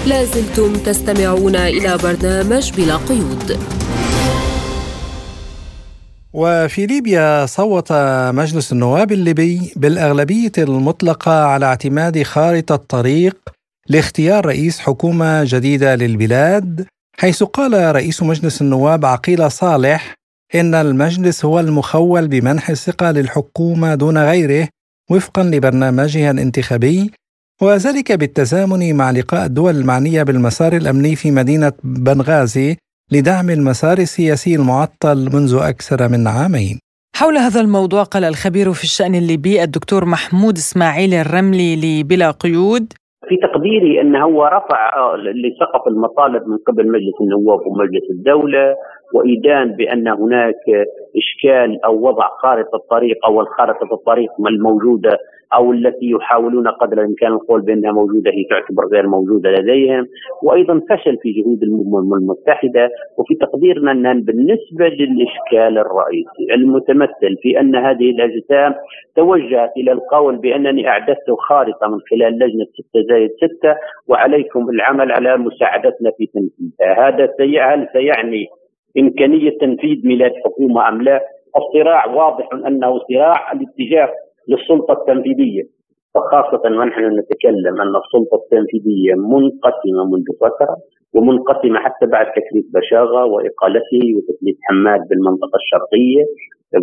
[0.07, 3.59] لازلتم تستمعون إلى برنامج بلا قيود.
[6.33, 7.91] وفي ليبيا صوت
[8.33, 13.37] مجلس النواب الليبي بالأغلبية المطلقة على اعتماد خارطة طريق
[13.89, 16.87] لاختيار رئيس حكومة جديدة للبلاد
[17.19, 20.13] حيث قال رئيس مجلس النواب عقيل صالح
[20.55, 24.67] إن المجلس هو المخول بمنح الثقة للحكومة دون غيره
[25.11, 27.11] وفقا لبرنامجها الانتخابي
[27.61, 32.77] وذلك بالتزامن مع لقاء الدول المعنية بالمسار الأمني في مدينة بنغازي
[33.11, 36.79] لدعم المسار السياسي المعطل منذ أكثر من عامين.
[37.15, 42.93] حول هذا الموضوع قال الخبير في الشأن الليبي الدكتور محمود إسماعيل الرملي لبلا قيود
[43.29, 48.75] في تقديري انه هو رفع آه، لسقف المطالب من قبل مجلس النواب ومجلس الدولة
[49.13, 50.63] وإيدان بأن هناك
[51.17, 55.17] إشكال أو وضع خارطة الطريق أو الخارطة الطريق الموجودة
[55.53, 60.05] أو التي يحاولون قدر الإمكان القول بأنها موجودة هي تعتبر غير موجودة لديهم
[60.43, 67.75] وأيضا فشل في جهود الامم المتحدة وفي تقديرنا أن بالنسبة للإشكال الرئيسي المتمثل في أن
[67.75, 68.75] هذه الأجسام
[69.15, 73.75] توجهت إلى القول بأنني أعددت خارطة من خلال لجنة 6 زائد 6
[74.07, 77.29] وعليكم العمل على مساعدتنا في تنفيذها هذا
[77.73, 78.47] هل سيعني
[78.99, 81.21] إمكانية تنفيذ ميلاد حكومة أم لا؟
[81.57, 84.09] الصراع واضح أنه صراع الاتجاه
[84.49, 85.63] للسلطة التنفيذية.
[86.15, 90.75] فخاصة ونحن نتكلم أن السلطة التنفيذية منقسمة منذ فترة
[91.15, 96.23] ومنقسمة حتى بعد تكليف بشاغة وإقالته وتكليف حماد بالمنطقة الشرقية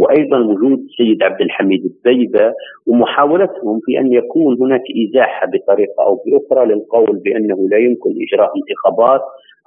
[0.01, 2.53] وأيضا وجود السيد عبد الحميد الزيبة
[2.87, 9.21] ومحاولتهم في أن يكون هناك إزاحة بطريقة أو بأخرى للقول بأنه لا يمكن إجراء انتخابات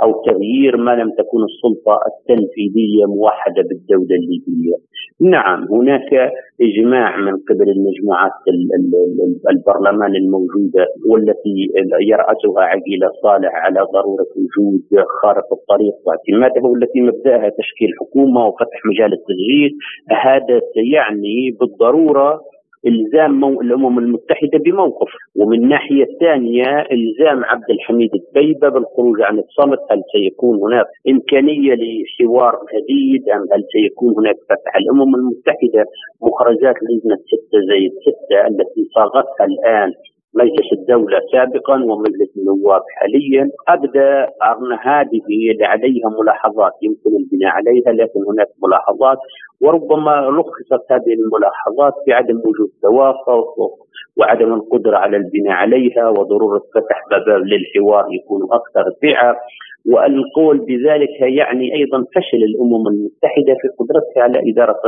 [0.04, 4.76] أو تغيير ما لم تكن السلطة التنفيذية موحدة بالدولة الليبية.
[5.22, 6.32] نعم هناك
[6.62, 8.32] إجماع من قبل المجموعات
[9.50, 11.58] البرلمان الموجوده والتي
[12.02, 14.82] يرأسها عقيله صالح على ضرورة وجود
[15.22, 19.72] خارطه الطريق واعتمادها والتي مبدأها تشكيل حكومة وفتح مجال التسجيل
[20.12, 22.42] هذا سيعني بالضرورة
[22.88, 25.12] إلزام الأمم المتحدة بموقف.
[25.36, 29.80] ومن ناحية ثانية إلزام عبد الحميد الدبيبه بالخروج عن الصمت.
[29.92, 35.86] هل سيكون هناك إمكانية لحوار جديد أم هل سيكون هناك فتح الأمم المتحدة؟
[36.22, 39.94] مخرجات لجنة 6 زائد 6 التي صاغتها الآن
[40.36, 43.50] مجلس الدولة سابقا ومجلس النواب حاليا.
[43.68, 45.28] أبدأ أن هذه
[45.62, 49.18] عليها ملاحظات يمكن البناء عليها لكن هناك ملاحظات.
[49.62, 53.56] وربما لخصت هذه الملاحظات بعدم وجود توافق
[54.18, 59.36] وعدم القدرة على البناء عليها وضرورة فتح باب للحوار يكون أكثر سعة
[59.92, 64.82] والقول بذلك يعني أيضا فشل الأمم المتحدة في قدرتها على إدارة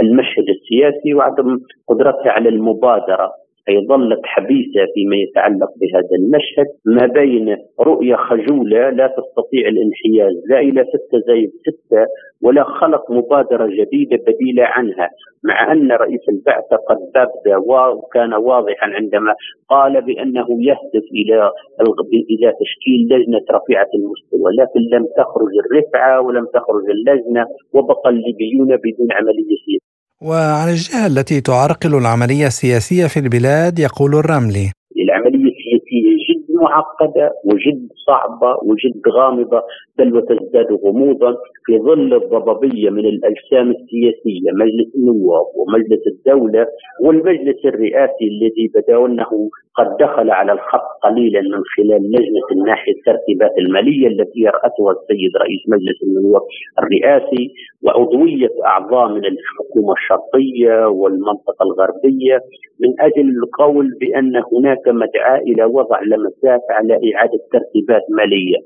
[0.00, 3.32] المشهد السياسي وعدم قدرتها على المبادرة.
[3.68, 10.58] أي ظلت حبيسة فيما يتعلق بهذا المشهد ما بين رؤية خجولة لا تستطيع الانحياز لا
[10.58, 12.06] إلى ستة زائد ستة
[12.42, 15.08] ولا خلق مبادرة جديدة بديلة عنها
[15.44, 19.34] مع أن رئيس البعثة قد بدا وكان واضحا عندما
[19.68, 21.50] قال بأنه يهدف إلى
[22.30, 29.12] إلى تشكيل لجنة رفيعة المستوى لكن لم تخرج الرفعة ولم تخرج اللجنة وبقى الليبيون بدون
[29.12, 29.78] عملية.
[30.22, 34.72] وعن الجهة التي تعرقل العملية السياسية في البلاد يقول الرملي.
[35.16, 39.62] العملية السياسية جد معقدة وجد صعبة وجد غامضة
[39.98, 46.66] بل وتزداد غموضا في ظل الضبابية من الأجسام السياسية مجلس النواب ومجلس الدولة
[47.04, 53.58] والمجلس الرئاسي الذي بدأوا أنه قد دخل على الخط قليلا من خلال لجنة الناحية الترتيبات
[53.58, 56.42] المالية التي يرأسها السيد رئيس مجلس النواب
[56.78, 57.44] الرئاسي
[57.82, 62.40] وعضوية أعضاء من الحكومة الشرقية والمنطقة الغربية
[62.80, 68.58] من أجل القول بأن هناك مدعاة إلى وضع لمسات على إعادة ترتيبات مالية.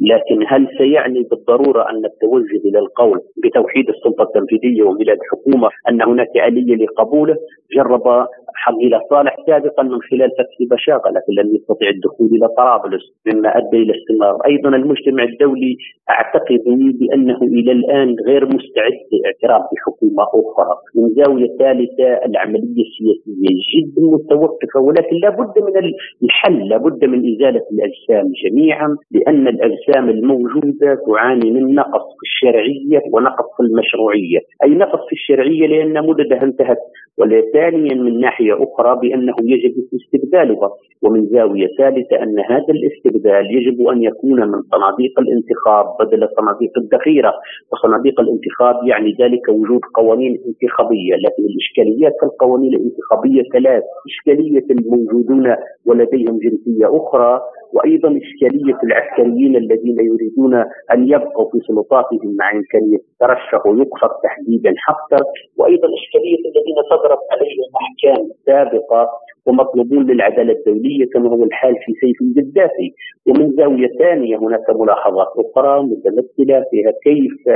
[0.00, 6.36] لكن هل سيعني بالضرورة أن التوجه إلى القول بتوحيد السلطة التنفيذية وميلاد حكومة أن هناك
[6.36, 7.36] اليه لقبوله؟
[7.76, 13.02] جرب حميلة صالح سابقا من خلال فتح بشاغه لكن لم يستطع الدخول إلى طرابلس.
[13.26, 15.76] مما أدى إلى استمرار، أيضا المجتمع الدولي
[16.10, 16.62] أعتقد
[17.00, 24.80] بأنه إلى الآن غير مستعد لإعتراف بحكومة أخرى، من زاوية ثالثة العملية السياسية جد متوقفة
[24.80, 32.04] ولكن لابد من الحل، لابد من إزالة الأجسام جميعا لأن الأجسام الموجوده تعاني من نقص
[32.18, 36.78] في الشرعية ونقص في المشروعية، أي نقص في الشرعية لأن مدتها انتهت
[37.18, 40.70] وثانيا من ناحية أخرى بأنه يجب استبدالها
[41.02, 47.32] ومن زاوية ثالثة أن هذا الاستبدال يجب أن يكون من صناديق الانتخاب بدل صناديق الذخيرة.
[47.72, 51.14] وصناديق الانتخاب يعني ذلك وجود قوانين انتخابية.
[51.14, 55.54] لكن الإشكاليات في القوانين الانتخابية ثلاث إشكالية الموجودون
[55.86, 57.40] ولديهم جنسية أخرى
[57.72, 60.54] وأيضا إشكالية العسكريين الذين يريدون
[60.92, 65.24] أن يبقوا في سلطاتهم مع إمكانية الترشح ويقصد تحديدا حفتر
[65.56, 69.08] وأيضا إشكالية الذين صدرت عليهم أحكام سابقة
[69.46, 72.92] ومطلوبون للعدالة الدولية كما هو الحال في سيف القذافي.
[73.28, 77.46] ومن زاوية ثانية هناك ملاحظات أخرى متمثله فيها كيف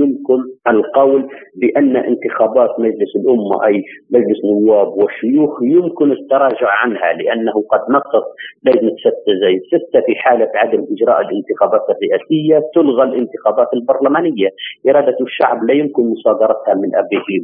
[0.00, 7.80] يمكن القول بأن انتخابات مجلس الأمة أي مجلس النواب والشيوخ يمكن التراجع عنها لأنه قد
[7.90, 8.24] نقص
[8.64, 14.48] لجنه سته زي سته في حالة عدم إجراء الانتخابات الرئاسية تلغى الانتخابات البرلمانية.
[14.88, 16.90] إرادة الشعب لا يمكن مصادرتها من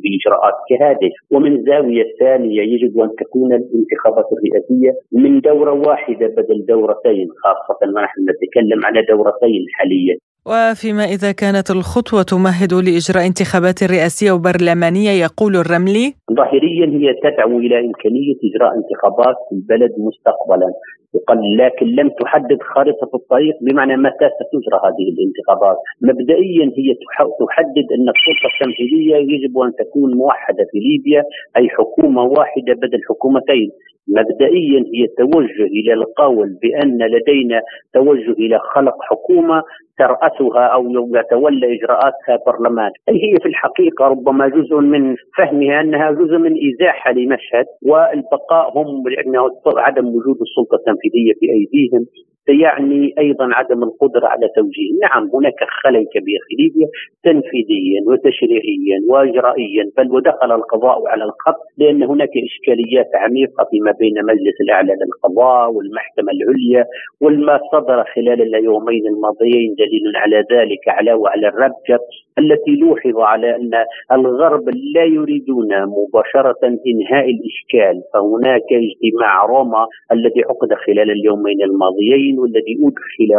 [0.02, 1.10] بإجراءات كهذه.
[1.30, 3.52] ومن زاوية ثانية يجب أن تكون
[3.90, 10.16] الانتخابات الرئاسية من دورة واحدة بدل دورتين خاصة ونحن نتكلم على دورتين حاليا.
[10.46, 16.06] وفيما إذا كانت الخطوة تمهد لإجراء انتخابات رئاسية وبرلمانية يقول الرملي.
[16.38, 20.70] ظاهريا هي تدعو إلى إمكانية إجراء انتخابات في البلد مستقبلا
[21.62, 25.76] لكن لم تحدد خارطة الطريق بمعنى متى ستجرى هذه الانتخابات.
[26.02, 26.88] مبدئيا هي
[27.40, 31.22] تحدد أن السلطة التنفيذية يجب أن تكون موحدة في ليبيا
[31.56, 33.68] أي حكومة واحدة بدل حكومتين.
[34.08, 37.62] مبدئيا هي التوجه إلى القول بأن لدينا
[37.94, 39.62] توجه إلى خلق حكومة
[39.98, 46.38] ترأسها أو يتولى إجراءاتها برلمان، أي هي في الحقيقة ربما جزء من فهمها أنها جزء
[46.38, 49.02] من إزاحة لمشهد والبقاء هم
[49.78, 52.06] عدم وجود السلطة التنفيذية في أيديهم.
[52.46, 56.88] سيعني أيضا عدم القدرة على توجيه، نعم هناك خلل كبير في ليبيا
[57.24, 64.56] تنفيذيا وتشريعيا واجرائيا بل ودخل القضاء على الخط لأن هناك إشكاليات عميقة فيما بين مجلس
[64.60, 66.84] الأعلى للقضاء والمحكمة العليا
[67.20, 71.98] والما صدر خلال اليومين الماضيين دليل على ذلك علاوه على الربكه
[72.40, 73.70] التي لوحظ على أن
[74.12, 82.74] الغرب لا يريدون مباشرة إنهاء الإشكال فهناك اجتماع روما الذي عقد خلال اليومين الماضيين والذي
[82.86, 83.30] أدخل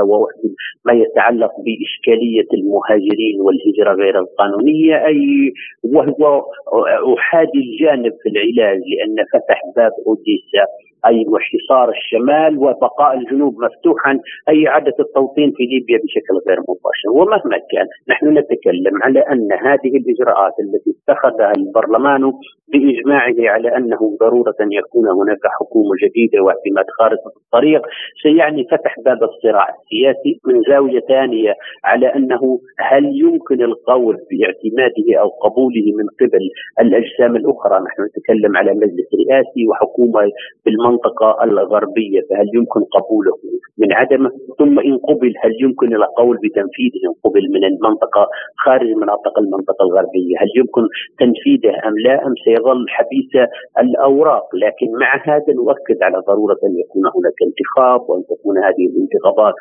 [0.86, 6.42] ما يتعلق بإشكالية المهاجرين والهجرة غير القانونية أي وهو
[7.18, 10.66] أحادي الجانب في العلاج لأن فتح باب أوديسا.
[11.06, 17.10] أي وحصار الشمال وبقاء الجنوب مفتوحا أي إعادة التوطين في ليبيا بشكل غير مباشر.
[17.12, 22.32] ومهما كان نحن نتكلم على أن هذه الإجراءات التي اتخذها البرلمان
[22.74, 27.82] بإجماعه على أنه ضرورة أن يكون هناك حكومة جديدة واعتماد خارطة الطريق
[28.24, 35.30] سيعني فتح باب الصراع السياسي من زاوية ثانية على أنه هل يمكن القول باعتماده أو
[35.30, 36.44] قبوله من قبل
[36.82, 37.75] الأجسام الأخرى.
[37.86, 40.21] نحن نتكلم على مجلس رئاسي وحكومة
[40.65, 43.33] بالمنطقة المنطقة الغربية فهل يمكن قبوله
[43.77, 48.23] من عدمه؟ ثم إن قبل هل يمكن القول بتنفيذه إن قبل من المنطقة
[48.65, 50.83] خارج مناطق المنطقة الغربية؟ هل يمكن
[51.19, 53.31] تنفيذه أم لا؟ أم سيظل حبيس
[53.83, 59.56] الأوراق؟ لكن مع هذا نؤكد على ضرورة أن يكون هناك انتخاب وأن تكون هذه الانتخابات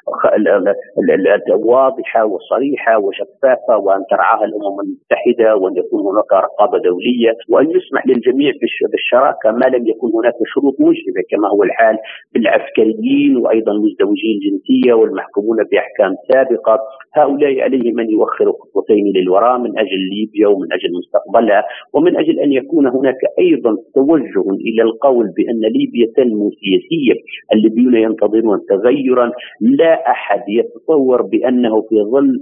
[1.71, 8.53] واضحة وصريحة وشفافة وأن ترعاها الأمم المتحدة وأن يكون هناك رقابة دولية وأن يسمح للجميع
[8.93, 11.20] بالشراكة ما لم يكن هناك شروط مجرمة.
[11.31, 11.97] كما هو الحال
[12.35, 16.79] بالعسكريين وأيضا مزدوجي الجنسية والمحكومون بأحكام سابقة.
[17.15, 21.65] هؤلاء عليهم أن يؤخروا خطوتين للوراء من أجل ليبيا ومن أجل مستقبلها
[21.95, 27.15] ومن أجل أن يكون هناك أيضا توجه إلى القول بأن ليبيا تنمو سياسيا.
[27.55, 29.33] الليبيون ينتظرون تغيرا.
[29.61, 32.41] لا أحد يتصور بأنه في ظل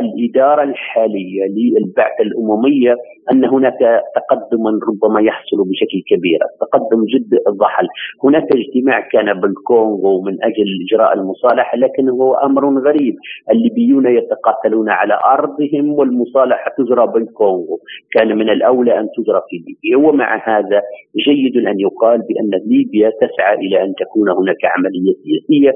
[0.00, 2.96] الإدارة الحالية للبعثة الأممية
[3.32, 3.78] أن هناك
[4.16, 6.38] تقدما ربما يحصل بشكل كبير.
[6.52, 7.86] التقدم جد ضحل
[8.24, 13.14] هناك اجتماع كان بالكونغو من أجل إجراء المصالحة لكن هو أمر غريب.
[13.50, 17.78] الليبيون يتقاتلون على أرضهم والمصالحة تجرى بالكونغو.
[18.12, 20.82] كان من الأولى أن تجرى في ليبيا ومع هذا
[21.26, 25.72] جيد أن يقال بأن ليبيا تسعى إلى أن تكون هناك عملية سياسية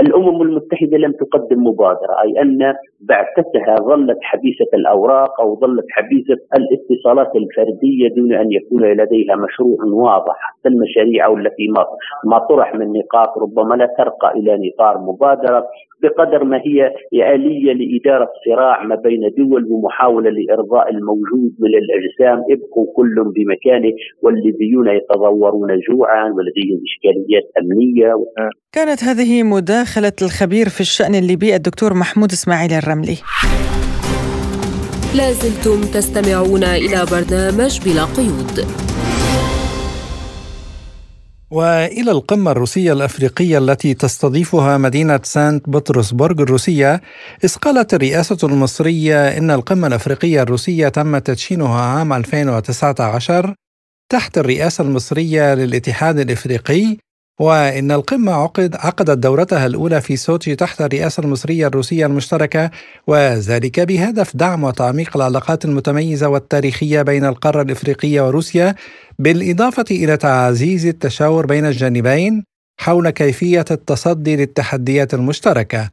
[0.00, 7.36] الأمم المتحدة لم تقدم مبادرة أي أن بعثتها ظلت حبيسة الأوراق أو ظلت حبيسة الاتصالات
[7.36, 11.84] الفردية دون أن يكون لديها مشروع واضح حتى المشاريع التي ما
[12.24, 15.66] ما طرح من نقاط ربما لا ترقى إلى نطار مبادرة.
[16.04, 16.78] بقدر ما هي
[17.34, 22.38] آلية لإدارة صراع ما بين دول ومحاولة لإرضاء الموجود من الأجسام.
[22.54, 23.92] ابقوا كل بمكانه
[24.22, 28.12] والليبيون يتضورون جوعا ولديهم إشكاليات أمنية.
[28.72, 33.18] كانت هذه مداخلة الخبير في الشأن الليبي الدكتور محمود إسماعيل الرملي.
[35.18, 38.56] لازلتم تستمعون إلى برنامج بلا قيود.
[41.50, 47.02] وإلى القمة الروسية الأفريقية التي تستضيفها مدينة سانت بطرسبرغ الروسية
[47.44, 53.54] إذ قالت الرئاسة المصرية إن القمة الأفريقية الروسية تم تدشينها عام 2019
[54.12, 56.96] تحت الرئاسة المصرية للاتحاد الإفريقي.
[57.40, 62.70] وإن القمة عقد عقدت دورتها الأولى في سوتشي تحت الرئاسة المصرية الروسية المشتركة
[63.06, 68.74] وذلك بهدف دعم وتعميق العلاقات المتميزة والتاريخية بين القارة الإفريقية وروسيا
[69.18, 72.44] بالإضافة إلى تعزيز التشاور بين الجانبين
[72.80, 75.90] حول كيفية التصدي للتحديات المشتركة.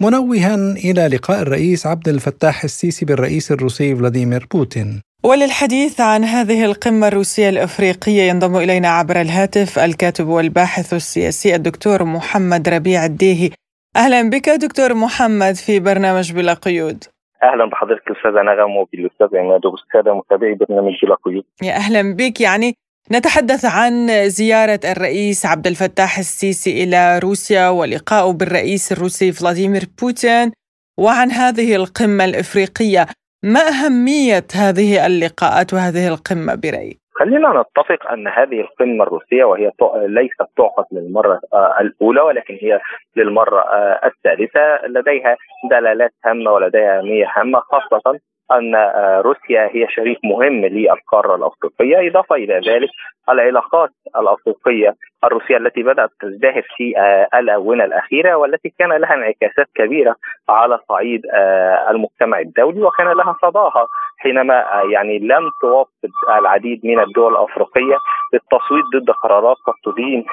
[0.00, 5.02] منوها إلى لقاء الرئيس عبد الفتاح السيسي بالرئيس الروسي فلاديمير بوتين.
[5.24, 12.68] وللحديث عن هذه القمة الروسية الأفريقية ينضم إلينا عبر الهاتف الكاتب والباحث السياسي الدكتور محمد
[12.68, 13.50] ربيع الديهي.
[13.96, 17.04] أهلا بك دكتور محمد في برنامج بلا قيود.
[17.42, 21.44] أهلا بحضرتك أستاذة نغم وبالأستاذ عماد وبالساده متابعي برنامج بلا قيود.
[21.62, 22.40] يا أهلا بك.
[22.40, 22.74] يعني
[23.12, 30.52] نتحدث عن زيارة الرئيس عبد الفتاح السيسي إلى روسيا ولقائه بالرئيس الروسي فلاديمير بوتين
[30.98, 33.06] وعن هذه القمة الإفريقية.
[33.44, 39.70] ما أهمية هذه اللقاءات وهذه القمة برأيك؟ خلينا نتفق أن هذه القمة الروسية وهي
[40.06, 42.80] ليست تعقد للمرة آه، الأولى ولكن هي
[43.16, 45.36] للمرة آه، الثالثة لديها
[45.70, 48.18] دلالات هامة ولديها اهميه هامة خاصة
[48.52, 52.88] أن آه، روسيا هي شريك مهم للقارة الأفريقية إضافة إلى ذلك
[53.28, 54.94] العلاقات الأفريقية
[55.24, 60.16] الروسية التي بدأت تزدهر في آه، الآونة الأخيرة والتي كان لها انعكاسات كبيرة
[60.48, 63.86] على صعيد آه، المجتمع الدولي وكان لها صداها
[64.18, 65.91] حينما يعني لم توافق
[66.38, 67.96] العديد من الدول الأفريقية
[68.32, 70.24] بالتصويت ضد قرارات قد تدين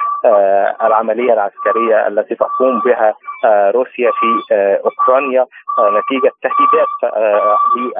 [0.82, 3.14] العملية العسكرية التي تقوم بها
[3.70, 4.54] روسيا في
[4.84, 5.46] أوكرانيا
[5.80, 7.14] نتيجة تهديدات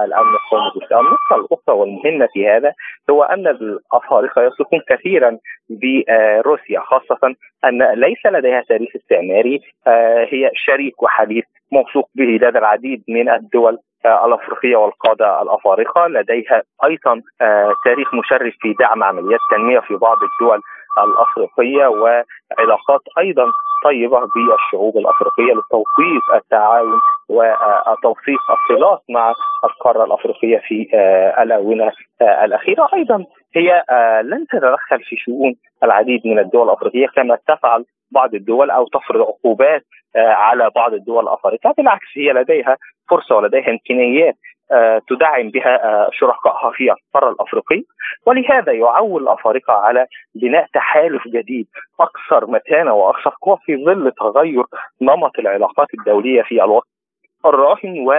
[0.05, 2.73] الامن القومي النقطة الأخرى والمهمة في هذا
[3.11, 5.39] هو أن الأفارقة يثقون كثيرا
[5.71, 13.05] بروسيا خاصة أن ليس لديها تاريخ استعماري آه، هي شريك وحديث موثوق به لدى العديد
[13.09, 16.07] من الدول آه، الأفريقية والقادة الأفارقة.
[16.07, 20.61] لديها أيضا آه، تاريخ مشرف في دعم عمليات تنمية في بعض الدول
[20.99, 23.45] الأفريقية وعلاقات أيضا
[23.85, 29.33] طيبة بالشعوب الأفريقية لتوثيق التعاون وتوثيق الصلات مع
[29.65, 31.93] القارة الأفريقية في آه، الآونة
[32.23, 32.89] آه، الأخيرة.
[32.95, 33.25] أيضا
[33.57, 33.85] هي
[34.25, 39.83] لن تتدخل في شؤون العديد من الدول الأفريقية كما تفعل بعض الدول أو تفرض عقوبات
[40.17, 42.77] على بعض الدول الافريقيه بالعكس هي لديها
[43.11, 44.35] فرصة ولديها امكانيات
[45.09, 47.83] تدعم بها شركائها في القاره الافريقيه
[48.27, 51.67] ولهذا يعول الافارقه على بناء تحالف جديد
[52.01, 54.65] أكثر متانة وأكثر قوة في ظل تغير
[55.03, 56.89] نمط العلاقات الدولية في الوقت
[57.47, 58.13] الراهن و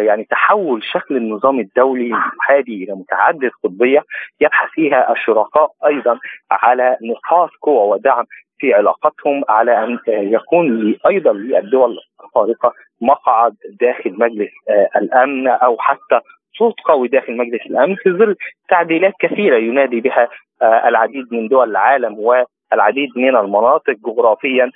[0.00, 4.04] يعني تحول شكل النظام الدولي المحادي إلى متعدد قطبية
[4.40, 6.18] يبحث فيها الشركاء أيضا
[6.50, 8.24] على نقاط قوة ودعم
[8.58, 14.50] في علاقتهم على أن يكون أيضا للدول الخارقة مقعد داخل مجلس
[14.96, 16.20] الأمن أو حتى
[16.58, 18.36] صوت قوي داخل مجلس الأمن في ظل
[18.68, 20.28] تعديلات كثيرة ينادي بها
[20.62, 24.70] العديد من دول العالم والعديد من المناطق جغرافيا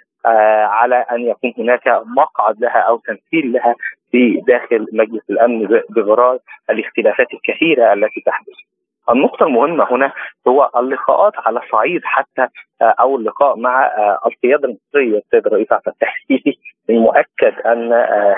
[0.64, 3.74] على أن يكون هناك مقعد لها أو تمثيل لها
[4.10, 6.38] في داخل مجلس الأمن بغرار
[6.70, 8.71] الاختلافات الكثيرة التي تحدث.
[9.10, 10.12] النقطة المهمة هنا
[10.48, 12.48] هو اللقاءات على صعيد حتى
[12.82, 13.90] أو اللقاء مع
[14.26, 16.14] القيادة المصرية السيد الرئيس عبد الفتاح.
[16.30, 16.58] السيسي
[16.90, 17.92] المؤكد أن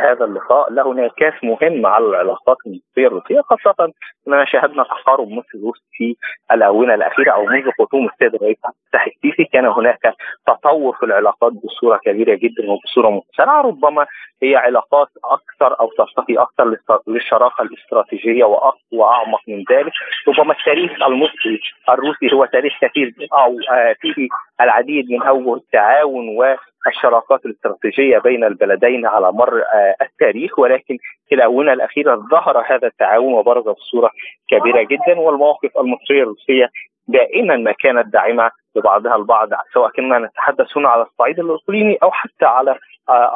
[0.05, 3.93] هذا اللقاء له انعكاس مهم على العلاقات المصرية الروسية خاصة
[4.29, 6.17] أننا شاهدنا تقارب مصر روسي في
[6.53, 9.45] الآونة الأخيرة أو منذ قدوم السيد الرئيس عبد السيسي.
[9.53, 10.15] كان هناك
[10.47, 14.07] تطور في العلاقات بصورة كبيرة جدا وبصورة متسارعة ربما
[14.43, 16.77] هي علاقات أكثر أو ترتقي أكثر
[17.09, 18.45] للشراكة الاستراتيجية
[18.93, 19.93] وأعمق من ذلك.
[20.29, 23.57] ربما التاريخ المصري الروسي هو تاريخ كثير أو
[24.01, 24.29] فيه
[24.61, 29.63] العديد من اوجه التعاون والشراكات الاستراتيجية بين البلدين على مر
[30.03, 30.99] التاريخ ولكن
[31.29, 34.11] في الاونه الاخيره ظهر هذا التعاون وبرز بصورة
[34.51, 36.69] كبيرة جدا والمواقف المصرية الروسية
[37.09, 42.45] دائما ما كانت داعمة لبعضها البعض سواء كنا نتحدث هنا على الصعيد الأقليمي أو حتى
[42.45, 42.79] على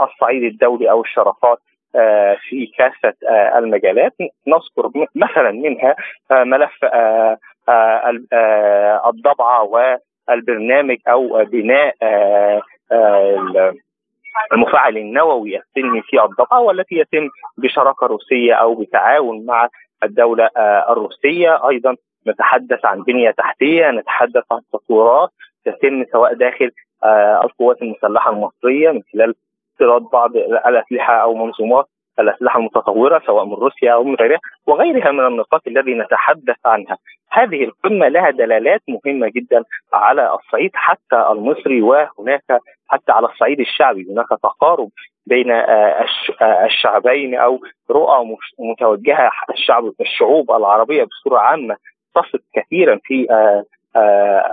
[0.03, 1.59] الصعيد الدولي أو الشراكات
[2.49, 3.15] في كافة
[3.59, 4.13] المجالات.
[4.47, 5.97] نذكر مثلا منها
[6.31, 6.85] ملف
[9.09, 9.63] الضبعة
[10.29, 11.95] والبرنامج أو بناء
[14.53, 19.69] المفاعل النووي السلمي في الضبعة والتي يتم بشراكة روسية أو بتعاون مع
[20.03, 20.51] الدولة
[20.91, 21.69] الروسية.
[21.69, 25.31] أيضا نتحدث عن بنية تحتية نتحدث عن تطويرات
[25.65, 26.71] تتم سواء داخل
[27.45, 29.35] القوات المسلحة المصرية من خلال
[29.73, 31.87] استيراد بعض الأسلحة أو منظومات
[32.21, 36.97] الاسلحه المتطورة سواء من روسيا أو من غيرها وغيرها من النقاط التي نتحدث عنها.
[37.33, 44.07] هذه القمة لها دلالات مهمة جدا على الصعيد حتى المصري وهناك حتى على الصعيد الشعبي
[44.13, 44.89] هناك تقارب
[45.27, 45.53] بين
[46.43, 47.61] الشعبين أو
[47.91, 51.77] رؤى متوجهة الشعب الشعوب العربية بصورة عامة
[52.15, 53.27] تصف كثيرا في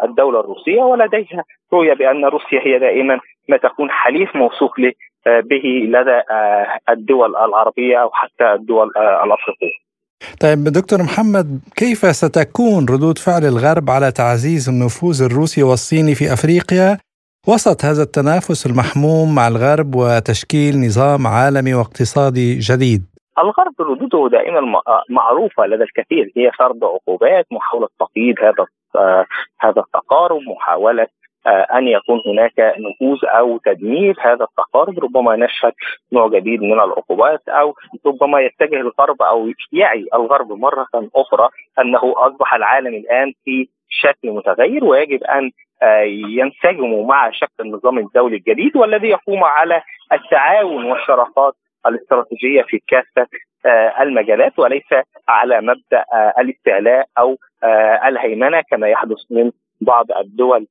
[0.03, 1.43] الدولة الروسية ولديها
[1.73, 4.93] رؤية بأن روسيا هي دائما ما تكون حليف موثوق له
[5.25, 5.65] به
[5.95, 6.21] لدى
[6.89, 9.85] الدول العربية أو حتى الدول الأفريقية.
[10.41, 16.97] طيب دكتور محمد كيف ستكون ردود فعل الغرب على تعزيز النفوذ الروسي والصيني في أفريقيا
[17.47, 23.01] وسط هذا التنافس المحموم مع الغرب وتشكيل نظام عالمي واقتصادي جديد؟
[23.39, 24.61] الغرب ردوده دائما
[25.09, 28.65] معروفة لدى الكثير هي فرض عقوبات محاولة تقييد هذا
[29.59, 31.07] هذا التقارب محاولة
[31.47, 35.73] أن يكون هناك نفوذ أو تدمير هذا التقارب ربما نشهد
[36.13, 37.75] نوع جديد من العقوبات أو
[38.05, 44.85] ربما يتجه الغرب أو يعي الغرب مرة أخرى أنه أصبح العالم الآن في شكل متغير
[44.85, 45.51] ويجب أن
[46.29, 49.81] ينسجموا مع شكل النظام الدولي الجديد والذي يقوم على
[50.13, 51.53] التعاون والشراكات
[51.87, 53.27] الاستراتيجية في كافة
[53.99, 54.93] المجالات وليس
[55.27, 56.05] على مبدأ
[56.39, 57.37] الاستعلاء أو
[58.07, 60.67] الهيمنة كما يحدث من بعض الدول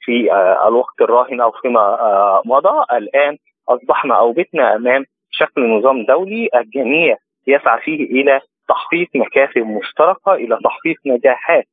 [0.00, 0.32] في
[0.68, 2.84] الوقت الراهن أو فيما مضى.
[2.92, 3.36] الآن
[3.68, 7.16] أصبحنا أو بتنا أمام شكل نظام دولي الجميع
[7.46, 11.64] يسعى فيه إلى تحقيق مكاسب مشتركة إلى تحقيق نجاحات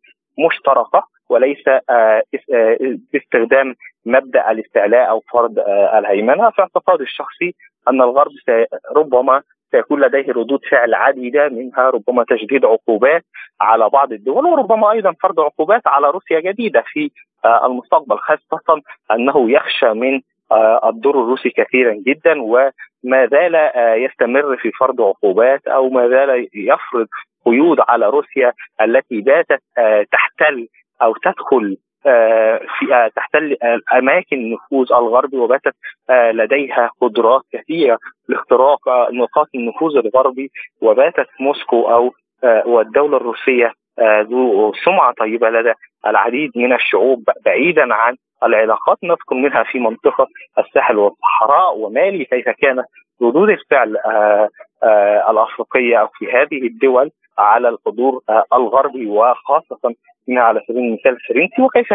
[0.48, 1.64] مشتركة وليس
[3.14, 5.60] باستخدام مبدأ الاستعلاء أو فرض
[5.98, 6.50] الهيمنة.
[6.50, 7.56] في اعتقادي الشخصي
[7.88, 8.32] أن الغرب
[8.96, 9.42] ربما
[9.72, 13.24] سيكون لديه ردود فعل عديدة منها ربما تجديد عقوبات
[13.62, 17.12] على بعض الدول وربما أيضا فرض عقوبات على روسيا جديدة في
[17.66, 20.22] المستقبل خاصة أنه يخشى من
[20.86, 23.72] الدور الروسي كثيرا جدا وما زال
[24.04, 27.08] يستمر في فرض عقوبات أو ما زال يفرض
[27.46, 29.62] قيود على روسيا التي باتت
[30.12, 30.68] تحتل
[31.02, 31.78] أو تدخل
[32.80, 33.58] في تحتل
[33.94, 35.74] أماكن نفوذ الغرب وباتت
[36.10, 37.98] لديها قدرات كثيرة
[38.30, 38.80] لاختراق
[39.12, 42.12] نقاط النفوذ الغربي وباتت موسكو أو
[42.66, 45.74] والدولة الروسية ذو سمعة طيبة لدى
[46.08, 50.28] العديد من الشعوب بعيدا عن العلاقات نذكر منها في منطقة
[50.60, 52.86] الساحل والصحراء ومالي كيف كانت
[53.22, 53.98] ردود الفعل
[55.30, 58.22] الأفريقية أو في هذه الدول على الحضور
[58.54, 59.94] الغربي وخاصة
[60.30, 61.94] منها على سبيل المثال الفرنسي وكيف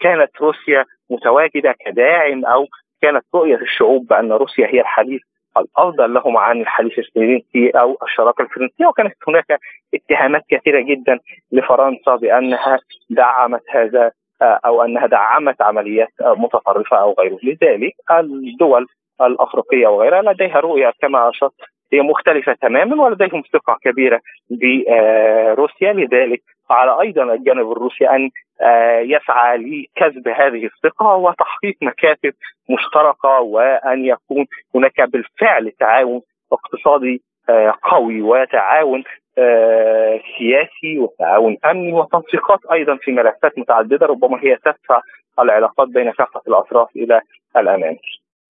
[0.00, 2.66] كانت روسيا متواجدة كداعم أو
[3.02, 5.22] كانت رؤية الشعوب بأن روسيا هي الحليف
[5.56, 9.60] الأفضل لهم عن الحليف الفرنسي أو الشراكة الفرنسية؟ وكانت هناك
[9.94, 11.18] اتهامات كثيرة جدا
[11.52, 12.78] لفرنسا بأنها
[13.10, 14.10] دعمت هذا
[14.42, 18.86] أو أنها دعمت عمليات متطرفة أو غيره، لذلك الدول
[19.20, 21.52] الأفريقية وغيرها لديها رؤية كما أشرت
[21.92, 24.20] هي مختلفة تماما ولديهم ثقة كبيرة
[24.50, 32.34] بروسيا لذلك على أيضا الجانب الروسي أن آه، يسعى لكسب هذه الثقة وتحقيق مكاسب
[32.70, 36.20] مشتركة وأن يكون هناك بالفعل تعاون
[36.52, 39.04] اقتصادي آه، قوي وتعاون
[39.38, 45.00] آه، سياسي وتعاون أمني وتنسيقات أيضا في ملفات متعددة ربما هي تدفع
[45.40, 47.20] العلاقات بين كافة الأطراف إلى
[47.56, 47.96] الأمام.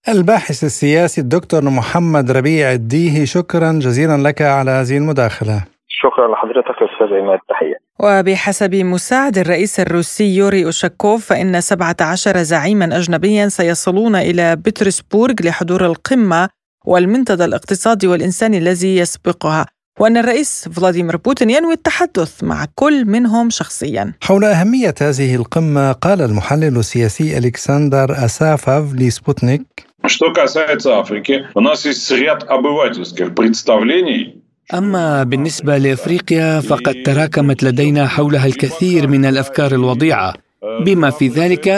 [0.08, 5.73] الباحث السياسي الدكتور محمد ربيع الديهي شكرا جزيلا لك على هذه المداخلة.
[6.04, 7.78] شكرا لحضرتك يا أستاذ عماد تحية.
[8.00, 16.48] وبحسب مساعد الرئيس الروسي يوري أوشاكوف فان 17 زعيما اجنبيا سيصلون إلى بطرسبورغ لحضور القمة
[16.86, 19.66] والمنتدى الاقتصادي والانساني الذي يسبقها.
[20.00, 24.12] وأن الرئيس فلاديمير بوتين ينوي التحدث مع كل منهم شخصيا.
[24.22, 31.86] حول أهمية هذه القمة قال المحلل السياسي ألكسندر أسافاف لسبوتنيك Что касается Африки, у нас
[31.86, 40.34] есть ряд обывательских представлений أما بالنسبة لأفريقيا فقد تراكمت لدينا حولها الكثير من الأفكار الوضيعة.
[40.80, 41.68] بما في ذلك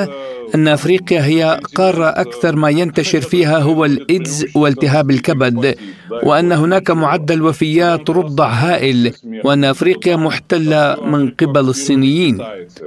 [0.54, 5.74] أن أفريقيا هي قارة أكثر ما ينتشر فيها هو الإيدز والتهاب الكبد.
[6.22, 9.12] وأن هناك معدل وفيات رضع هائل
[9.44, 12.38] وأن أفريقيا محتلة من قبل الصينيين.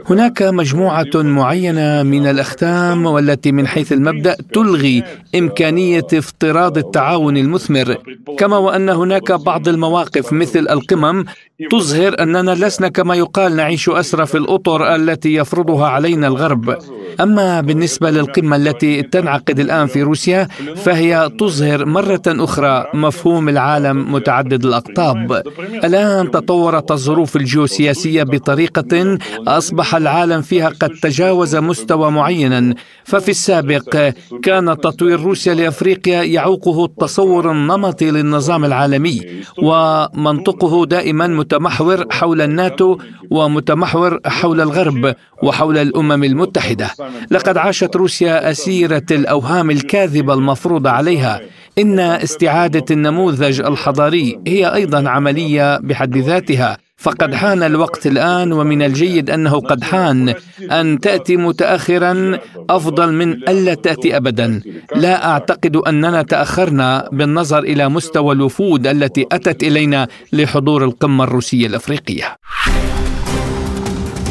[0.09, 5.03] هناك مجموعة معينة من الأختام والتي من حيث المبدأ تلغي
[5.35, 7.97] إمكانية افتراض التعاون المثمر.
[8.37, 11.25] كما وأن هناك بعض المواقف مثل القمم
[11.71, 16.77] تظهر أننا لسنا كما يقال نعيش أسرى في الأطر التي يفرضها علينا الغرب.
[17.19, 24.65] أما بالنسبة للقمة التي تنعقد الآن في روسيا فهي تظهر مرة أخرى مفهوم العالم متعدد
[24.65, 25.43] الأقطاب.
[25.83, 34.77] الآن تطورت الظروف الجيوسياسية بطريقة أصبح العالم فيها قد تجاوز مستوى معينا ففي السابق كان
[34.77, 39.21] تطوير روسيا لأفريقيا يعوقه التصور النمطي للنظام العالمي
[39.63, 42.97] ومنطقه دائما متمحور حول الناتو
[43.31, 46.89] ومتمحور حول الغرب وحول الأمم المتحدة.
[47.31, 51.41] لقد عاشت روسيا أسيرة الأوهام الكاذبه المفروضه عليها.
[51.77, 56.77] إن استعادة النموذج الحضاري هي أيضا عملية بحد ذاتها.
[56.97, 60.33] فقد حان الوقت الآن ومن الجيد أنه قد حان
[60.71, 62.39] أن تأتي متاخرا
[62.69, 64.61] أفضل من ألا تأتي ابدا.
[64.95, 72.35] لا أعتقد أننا تأخرنا بالنظر إلى مستوى الوفود التي أتت إلينا لحضور القمة الروسية الأفريقية.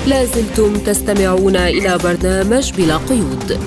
[0.09, 3.61] لازلتم تستمعون إلى برنامج بلا قيود.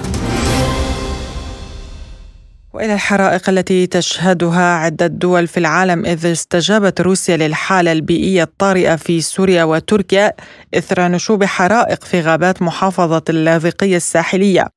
[2.74, 9.22] وإلى الحرائق التي تشهدها عدة دول في العالم إذ استجابت روسيا للحالة البيئية الطارئة في
[9.22, 10.34] سوريا وتركيا
[10.74, 14.68] إثر نشوب حرائق في غابات محافظة اللاذقية الساحلية.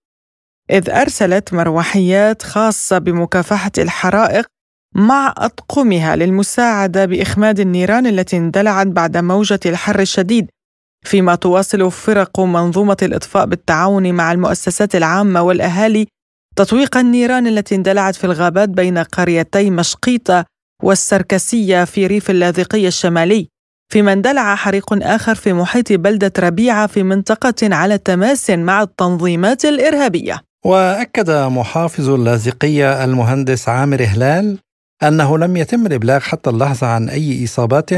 [0.71, 4.47] إذ أرسلت مروحيات خاصة بمكافحة الحرائق
[4.95, 10.47] مع أطقمها للمساعدة بإخماد النيران التي اندلعت بعد موجة الحر الشديد.
[11.05, 16.07] فيما تواصل فرق منظومة الإطفاء بالتعاون مع المؤسسات العامة والأهالي
[16.57, 20.45] تطويق النيران التي اندلعت في الغابات بين قريتي مشقيطة
[20.83, 23.49] والسركسية في ريف اللاذقية الشمالي
[23.93, 30.41] فيما اندلع حريق آخر في محيط بلدة ربيعة في منطقة على تماس مع التنظيمات الإرهابية.
[30.65, 34.59] وأكد محافظ اللاذقية المهندس عامر هلال
[35.03, 37.91] أنه لم يتم الإبلاغ حتى اللحظة عن أي إصابات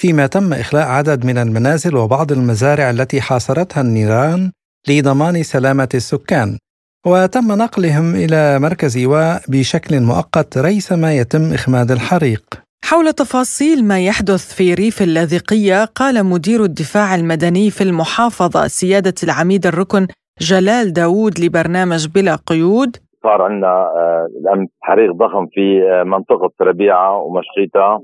[0.00, 4.52] فيما تم إخلاء عدد من المنازل وبعض المزارع التي حاصرتها النيران
[4.88, 6.58] لضمان سلامة السكان.
[7.06, 12.42] وتم نقلهم إلى مركز إيواء بشكل مؤقت ريثما يتم إخماد الحريق.
[12.84, 19.66] حول تفاصيل ما يحدث في ريف اللاذقية قال مدير الدفاع المدني في المحافظة سيادة العميد
[19.66, 20.06] الركن
[20.40, 22.96] جلال داوود لبرنامج بلا قيود.
[23.22, 28.02] صار عندنا آه، الان حريق ضخم في آه، منطقة ربيعة ومشقيطة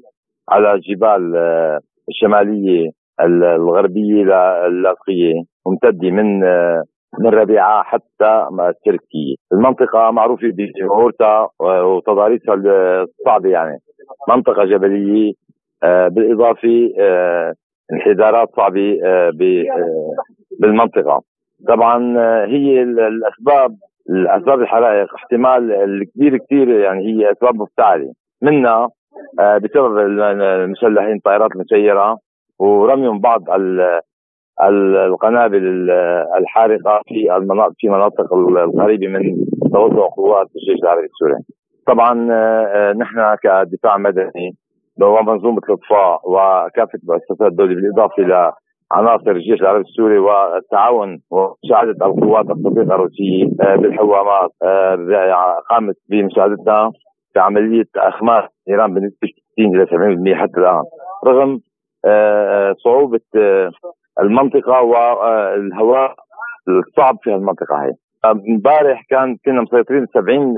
[0.49, 2.91] على الجبال آه، الشمالية
[3.21, 5.35] الغربية للاذقية
[5.67, 6.41] ممتدة من
[7.21, 8.47] من ربيعة حتى
[8.85, 13.79] تركيا المنطقة معروفة بجمهورتها وتضاريسها الصعبة يعني.
[14.29, 15.33] منطقة جبلية
[15.83, 17.53] آه، بالإضافة آه،
[17.93, 19.31] انحدارات صعبة آه،
[20.61, 21.23] بالمنطقة.
[21.69, 23.77] طبعا هي الأسباب
[24.11, 28.13] الأسباب الحرائق احتمال الكبير كثير يعني هي أسباب مفتعلة.
[28.43, 28.89] منها
[29.63, 32.19] بسبب المسلحين الطائرات المسيرة
[32.59, 33.43] ورميهم بعض
[34.61, 35.91] القنابل
[36.39, 39.37] الحارقة في المناطق في مناطق القريبة من
[39.73, 41.35] توسع قوات الجيش العربي السوري.
[41.87, 44.57] طبعا آه، نحن كدفاع مدني
[45.03, 48.53] ومنظومه الاطفاء وكافة مؤسسات الدولة بالإضافة
[48.93, 54.97] عناصر الجيش العربي السوري والتعاون ومساعدة القوات الصديقة الروسية آه، بالحوامات آه،
[55.71, 56.93] قامت بمساعدتنا
[57.37, 60.83] في عملية إخماد إيران بنسبة 60 إلى 70% حتى الآن.
[61.27, 61.61] رغم
[62.05, 63.21] آه، صعوبة
[64.21, 66.15] المنطقة والهواء
[66.69, 67.93] الصعب في المنطقة هي.
[68.25, 70.55] امبارح كان كنا مسيطرين 70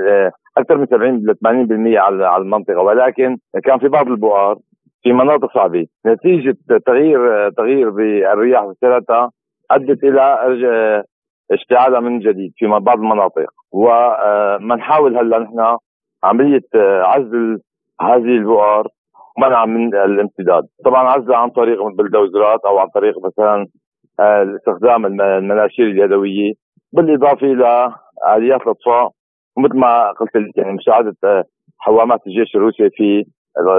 [0.59, 2.81] أكثر من 70 ل 80% على المنطقة.
[2.83, 4.57] ولكن كان في بعض البؤر
[5.03, 5.87] في مناطق صعبة.
[6.07, 6.57] نتيجة
[6.87, 9.31] تغيير تغيير بالرياح والسلطه
[9.71, 11.05] أدت إلى
[11.51, 13.47] اشتعالها من جديد في بعض المناطق.
[13.73, 15.77] وما نحاول هلا نحن
[16.25, 16.69] عملية
[17.03, 17.61] عزل
[18.01, 18.89] هذه البؤر
[19.39, 20.65] منع من الامتداد.
[20.85, 23.67] طبعا عزلها عن طريق بالدوزرات أو عن طريق مثلا
[24.57, 26.53] استخدام المناشير اليدوية
[26.93, 27.95] بالإضافة إلى
[28.37, 29.11] آليات الأطفاء.
[29.57, 31.45] ومثل ما قلت يعني مساعدة
[31.79, 33.25] حوامات الجيش الروسي في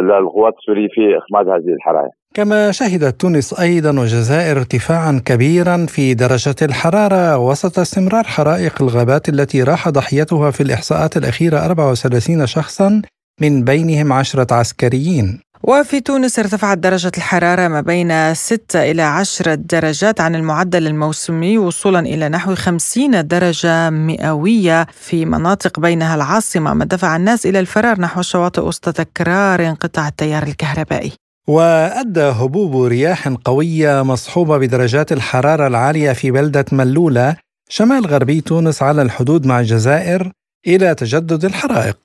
[0.02, 2.19] للقوات السورية في إخماد هذه الحرائق.
[2.34, 9.64] كما شهدت تونس أيضا والجزائر ارتفاعا كبيرا في درجة الحرارة وسط استمرار حرائق الغابات التي
[9.64, 13.02] راح ضحيتها في الإحصاءات الأخيرة 34 شخصا
[13.42, 15.40] من بينهم عشرة عسكريين.
[15.64, 22.00] وفي تونس ارتفعت درجة الحرارة ما بين 6 إلى 10 درجات عن المعدل الموسمي وصولا
[22.00, 26.74] إلى نحو 50 درجة مئوية في مناطق بينها العاصمة.
[26.74, 31.12] ما دفع الناس إلى الفرار نحو الشواطئ وسط تكرار انقطاع التيار الكهربائي.
[31.50, 37.36] وأدى هبوب رياح قوية مصحوبة بدرجات الحرارة العالية في بلدة ملولة
[37.70, 40.32] شمال غربي تونس على الحدود مع الجزائر
[40.68, 41.98] إلى تجدد الحرائق.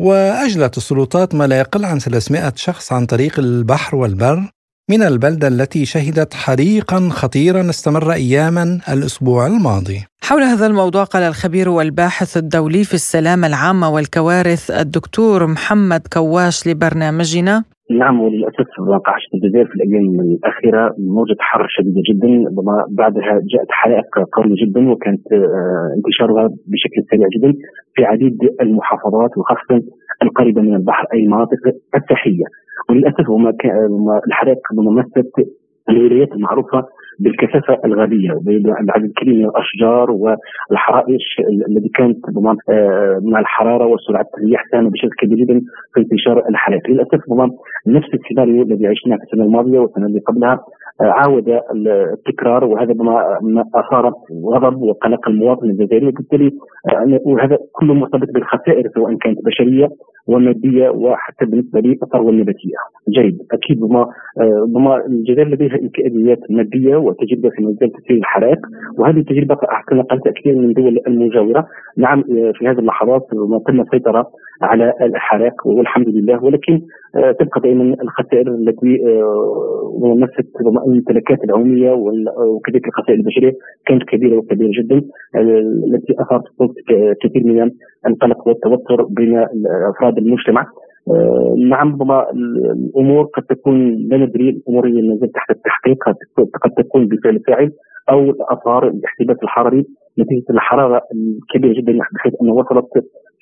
[0.00, 4.50] وأجلت السلطات ما لا يقل عن 300 شخص عن طريق البحر والبر
[4.90, 8.64] من البلدة التي شهدت حريقا خطيرا استمر أياما
[8.94, 9.98] الأسبوع الماضي.
[10.28, 17.54] حول هذا الموضوع قال الخبير والباحث الدولي في السلامة العامة والكوارث الدكتور محمد كواش لبرنامجنا.
[18.00, 22.30] نعم وللأسف وقعت في الجزائر في الأيام الأخيرة موجة حر شديده جدا
[23.00, 27.50] بعدها جاءت حرائق قوية جدا وكانت آه، انتشارها بشكل سريع جدا
[27.94, 29.82] في عديد المحافظات وخاصة
[30.22, 31.62] القريبة من البحر أي المناطق
[31.96, 32.46] الساحلية.
[32.90, 33.52] وللأسف وما
[34.26, 35.48] الحرائق مست
[35.90, 36.84] الولايات المعروفة
[37.18, 38.32] بالكثافة الغابيه
[38.86, 42.16] بعدد الكبير من الأشجار والحرائش الذي كانت
[42.70, 45.60] آه، مع الحرارة وسرعة الرياح ساهمت بشكل كبير جدا
[45.94, 47.20] في انتشار الحرائق للأسف
[47.86, 50.60] نفس السيناريو الذي عشناه في السنة الماضية والسنة اللي قبلها
[51.00, 54.12] آه، عاود التكرار وهذا ما أثار
[54.44, 56.50] غضب وقلق المواطن الجزائري وبالتالي
[56.88, 59.88] آه، وهذا كله مرتبط بالخسائر سواء كانت بشرية
[60.26, 62.76] وماديه وحتى بالنسبة للثروه النباتية.
[63.08, 64.06] جيد أكيد بما
[64.66, 68.58] بما الجزائر لديها إمكانيات مادية وتجربة في مجال تسيير الحرائق
[68.98, 69.56] وهذه التجربة
[69.90, 71.66] تنقلتها كثير من الدول المجاورة
[71.96, 72.22] نعم
[72.54, 74.30] في هذه اللحظات ما تم السيطره
[74.62, 76.44] على الحرائق والحمد لله.
[76.44, 76.80] ولكن
[77.16, 83.52] آه، تبقى دائما الخسائر التي آه، مست الامتلاكات العمومية وكذلك الخسائر البشرية
[83.86, 85.02] كانت كبيرة وكبيرة جدا
[85.86, 86.42] التي أثارت
[87.22, 87.70] كثير من
[88.06, 90.66] القلق والتوتر بين افراد المجتمع.
[91.10, 96.04] آه، نعم ربما الأمور قد تكون لا ندري الأمور نزلت تحت التحقيق
[96.62, 97.72] قد تكون بفعل فاعل
[98.10, 99.84] أو اثار الاحتباس الحراري
[100.18, 102.88] نتيجة الحرارة الكبيرة جدا بحيث انه وصلت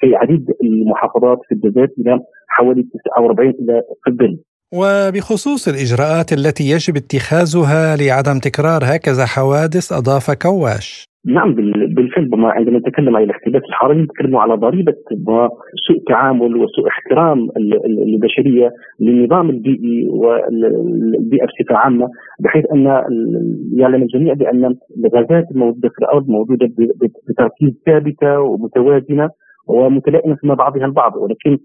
[0.00, 4.38] في عديد المحافظات في الجزائر إلى حوالي 49 إلى في الظل.
[4.74, 11.14] وبخصوص الإجراءات التي يجب اتخاذها لعدم تكرار هكذا حوادث أضاف كواش.
[11.26, 14.94] نعم بالفعل عندما نتكلم عن الاحتباس الحراري نتكلم على ضريبة
[15.86, 17.48] سوء تعامل وسوء احترام
[17.86, 18.70] البشرية
[19.00, 22.08] للنظام البيئي والبيئة بصفة عامة
[22.40, 22.86] بحيث أن
[23.76, 26.70] يعلم الجميع بأن الغازات الموجودة في الأرض موجودة
[27.28, 29.30] بتركيز ثابتة ومتوازنة
[29.66, 31.58] ومتلائمة مع بعضها البعض ولكن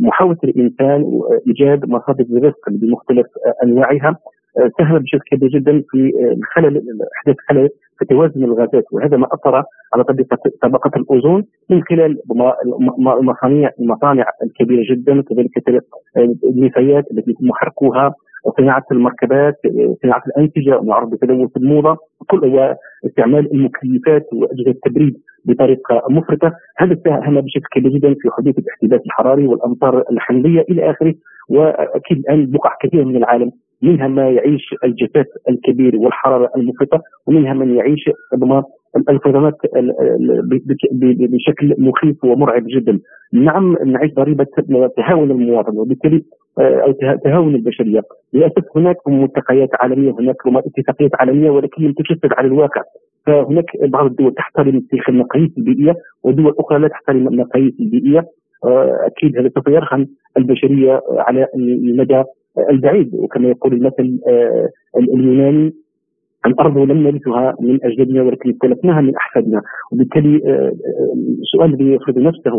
[0.00, 3.26] محاولة الإنسان ايجاد مصادر الرزق بمختلف
[3.64, 4.16] أنواعها
[4.78, 6.82] ساهم بشكل كبير جدا في الخلل
[7.16, 7.68] أحداث خلل
[7.98, 8.84] في توازن الغازات.
[8.92, 9.62] وهذا ما أثر
[9.94, 10.04] على
[10.62, 12.18] طبقة الأوزون من خلال
[12.98, 15.50] مصانع المصانع الكبيرة جدا وكذلك
[16.44, 18.14] النفايات التي يتم حرقها
[18.58, 19.54] صناعة المركبات
[20.02, 21.96] صناعة الأنسجة معروف بتلوث الموضة
[22.30, 22.74] كل
[23.06, 25.14] استعمال المكيفات وأجهزة التبريد.
[25.44, 31.14] بطريقة مفرطة هذا ساهم بشكل كبير جدا في حدوث الاحتباس الحراري والأمطار الحمضيه إلى آخره
[31.48, 33.50] وأكيد الآن بقع كثيره من العالم
[33.82, 38.10] منها ما يعيش الجفاف الكبير والحرارة المفرطة ومنها من يعيش
[39.08, 39.54] الفيضانات
[41.02, 43.00] بشكل مخيف ومرعب جدا.
[43.32, 44.46] نعم نعيش ضريبة
[44.96, 46.22] تهاون المواطن وبالتالي
[46.58, 46.92] أو
[47.24, 48.00] تهاون البشرية.
[48.32, 52.82] للأسف هناك ملتقيات عالمية هناك اتفاقيات عالمية ولكن لم تجسد على الواقع.
[53.26, 55.94] فهناك بعض الدول تحترم تلك المقاييس البيئية
[56.24, 58.24] ودول أخرى لا تحترم المقاييس البيئية.
[59.06, 60.06] أكيد هذا سوف يرهن
[60.38, 62.22] البشرية على المدى
[62.70, 64.18] البعيد وكما يقول المثل
[64.96, 65.72] اليوناني
[66.46, 69.62] الأرض ولم نرثها من أجدادنا ولكن استلفناها من أحفادنا
[69.92, 70.36] وبالتالي
[71.42, 72.52] السؤال الذي يفرض نفسه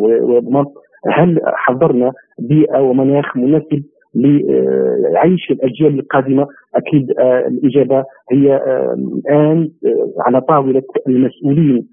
[1.11, 3.83] هل حضرنا بيئة ومناخ مناسب
[4.15, 7.09] لعيش الأجيال القادمة أكيد
[7.47, 8.61] الإجابة هي
[9.17, 9.69] الآن
[10.19, 11.87] على طاولة المسؤولين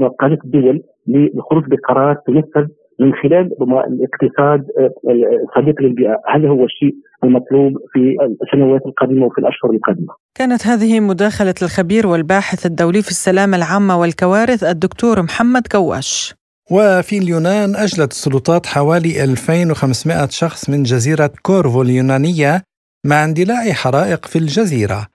[0.00, 2.66] وقاده الدول للخروج بقرارات تنفذ
[3.00, 4.66] من خلال الاقتصاد
[5.56, 6.94] صديق للبيئة، هذا هو الشيء
[7.24, 10.14] المطلوب في السنوات القادمة وفي الأشهر القادمة.
[10.34, 16.34] كانت هذه مداخلة الخبير والباحث الدولي في السلامة العامة والكوارث الدكتور محمد كواش.
[16.72, 22.62] وفي اليونان أجلت السلطات حوالي 2500 شخص من جزيرة كورفو اليونانية
[23.06, 25.06] مع اندلاع حرائق في الجزيرة.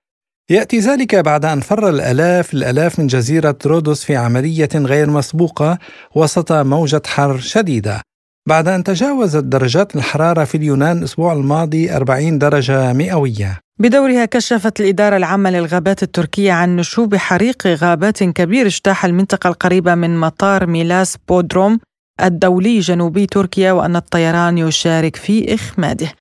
[0.50, 5.80] يأتي ذلك بعد أن فر الآلاف الآلاف من جزيرة رودوس في عملية غير مسبوقة
[6.16, 8.02] وسط موجة حر شديدة.
[8.48, 13.60] بعد أن تجاوزت درجات الحرارة في اليونان الأسبوع الماضي 40 درجة مئوية.
[13.80, 20.18] بدورها كشفت الإدارة العامة للغابات التركية عن نشوب حريق غابات كبير اجتاح المنطقة القريبة من
[20.18, 21.80] مطار ميلاس بودروم
[22.24, 26.12] الدولي جنوبي تركيا وأن الطيران يشارك في إخماده.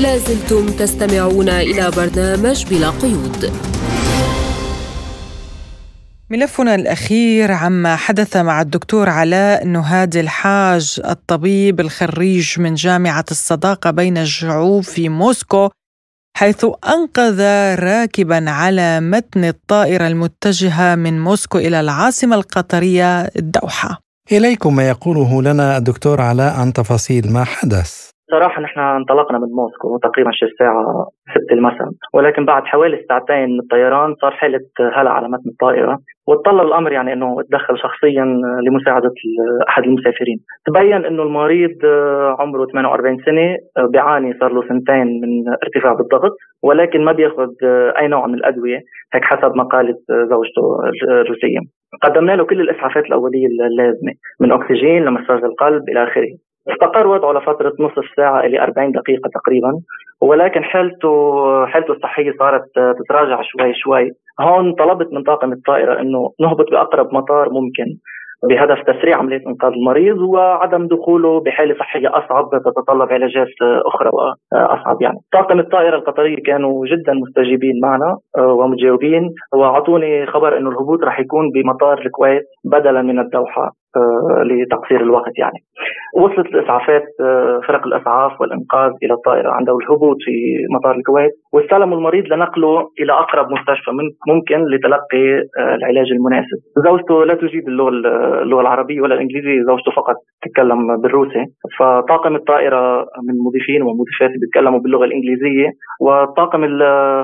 [0.00, 3.52] لازلتم تستمعون إلى برنامج بلا قيود.
[6.32, 14.16] ملفنا الأخير عما حدث مع الدكتور علاء نهاد الحاج الطبيب الخريج من جامعة الصداقة بين
[14.16, 15.68] الشعوب في موسكو
[16.36, 17.40] حيث أنقذ
[17.86, 23.98] راكبا على متن الطائرة المتجهة من موسكو إلى العاصمة القطرية الدوحة.
[24.32, 28.12] إليكم ما يقوله لنا الدكتور علاء عن تفاصيل ما حدث.
[28.30, 31.10] صراحة نحن انطلقنا من موسكو تقريبا شي الساعة
[31.46, 34.60] 6 المساء ولكن بعد حوالي ساعتين من الطيران صار حالة
[34.96, 35.98] هلع على متن الطائرة.
[36.26, 38.24] وتطلب الأمر يعني إنه اتدخل شخصيا
[38.66, 39.14] لمساعدة
[39.68, 40.38] أحد المسافرين.
[40.66, 41.76] تبين إنه المريض
[42.38, 43.56] عمره 48 سنة
[43.88, 47.50] بيعاني صار له سنتين من ارتفاع بالضغط ولكن ما بياخذ
[47.98, 48.80] أي نوع من الأدوية
[49.14, 50.78] هيك حسب ما قالت زوجته
[51.10, 51.58] الروسية.
[52.02, 56.28] قدمنا له كل الإسعافات الأولية اللازمة من أكسجين لمساج القلب إلى آخره.
[56.70, 59.72] استقر وضعه لفترة نصف ساعة إلى 40 دقيقة تقريبا
[60.20, 62.64] ولكن حالته حالته الصحية صارت
[62.98, 64.10] تتراجع شوي شوي.
[64.40, 67.84] هون طلبت من طاقم الطائرة أنه نهبط بأقرب مطار ممكن
[68.48, 73.46] بهدف تسريع عملية إنقاذ المريض وعدم دخوله بحالة صحية أصعب تتطلب علاجات
[73.86, 75.18] أخرى وأصعب يعني.
[75.32, 81.98] طاقم الطائرة القطرية كانوا جدا مستجيبين معنا ومجاوبين وأعطوني خبر أنه الهبوط راح يكون بمطار
[81.98, 83.62] الكويت بدلا من الدوحة.
[83.62, 83.81] آه،
[84.44, 85.58] لتقصير الوقت يعني.
[86.16, 90.34] وصلت الاسعافات آه، فرق الإسعاف والإنقاذ إلى الطائرة عند الهبوط في
[90.74, 91.32] مطار الكويت.
[91.52, 93.90] واستلموا المريض لنقله إلى أقرب مستشفى
[94.28, 95.26] ممكن لتلقي
[95.58, 96.58] آه، العلاج المناسب.
[96.86, 97.88] زوجته لا تجيد اللغة
[98.42, 101.44] اللغة العربية ولا الإنجليزية، زوجته فقط تتكلم بالروسي،
[101.78, 105.68] فطاقم الطائرة من مضيفين ومضيفات بيتكلموا باللغة الإنجليزية.
[106.00, 106.62] وطاقم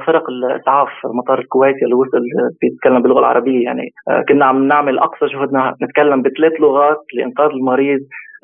[0.06, 2.22] فرق الإسعاف مطار الكويت اللي وصل
[2.60, 3.90] بيتكلم باللغة العربية يعني.
[4.28, 8.00] كنا عم نعمل أقصى جهدنا نتكلم بثلاث لغات لإنقاذ المريض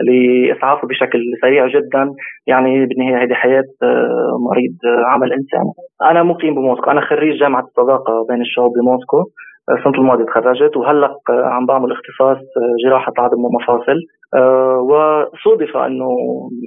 [0.06, 2.10] لاسعافه بشكل سريع جدا
[2.46, 5.72] يعني بالنهاية هذه حياة آه، مريض آه، عمل انساني.
[6.02, 9.24] أنا مقيم بموسكو، أنا خريج جامعة الصداقة بين الشعوب بموسكو
[9.70, 12.38] السنة الماضية تخرجت وهلق آه، عم بعمل اختصاص
[12.84, 13.96] جراحة عظم ومفاصل
[14.90, 16.08] وصودف إنه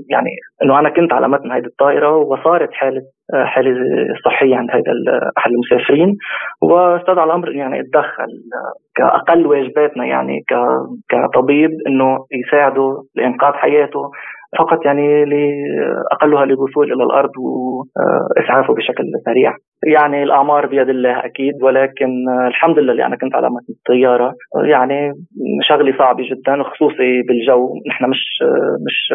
[0.10, 0.30] يعني
[0.64, 3.02] إنه أنا كنت على متن هذه الطائرة وصارت حالة
[3.34, 3.76] حالة
[4.26, 4.82] صحية عند هذا
[5.38, 6.18] أحد المسافرين
[6.62, 8.28] واستدعى الأمر يعني اتدخل
[8.96, 10.40] كأقل واجباتنا يعني
[11.10, 14.12] كطبيب إنه يساعده لإنقاذ حياته
[14.60, 19.54] فقط يعني لاقلها للوصول إلى الأرض واسعافه بشكل سريع.
[19.86, 22.10] يعني الأعمار بيد الله أكيد ولكن
[22.48, 24.34] الحمد لله اللي أنا كنت على متن الطياره
[24.66, 25.14] يعني
[25.70, 27.74] شغله صعبه جدا خصوصي بالجو.
[27.90, 28.24] نحن مش
[28.88, 29.14] مش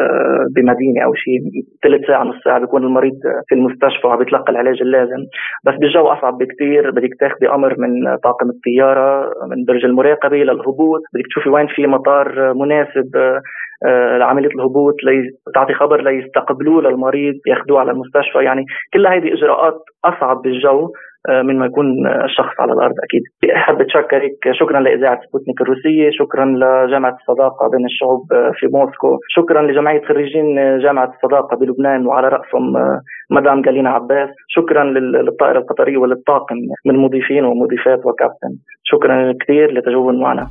[0.55, 1.39] بمدينة أو شيء.
[1.83, 3.13] ثلث ساعة نص ساعة بيكون المريض
[3.47, 5.21] في المستشفى وعم يتلقى العلاج اللازم.
[5.65, 11.01] بس بالجو أصعب بكثير بدك تاخذي أمر من طاقم الطيارة من برج المراقبة للهبوط.
[11.13, 13.15] بدك تشوفي وين في مطار مناسب
[13.85, 18.43] آه، لعملية الهبوط لتعطي خبر ليستقبلوه للمريض ياخذوه على المستشفى.
[18.43, 20.89] يعني كل هذه إجراءات أصعب بالجو
[21.29, 21.87] آه، من ما يكون
[22.27, 23.23] الشخص على الأرض أكيد.
[23.55, 29.61] احب اتشكرك شكرا لإذاعة سبوتنيك الروسية، شكرا لجامعة الصداقة بين الشعوب آه، في موسكو، شكرا
[29.67, 30.47] لجمعية خريجين
[30.85, 32.65] جامعة الصداقة بلبنان وعلى رأسهم
[33.29, 38.51] مدام جالينا عباس، شكرا للطائرة القطرية وللطاقم من مضيفين ومضيفات وكابتن،
[38.83, 40.47] شكرا كثير لتجاوبهم معنا.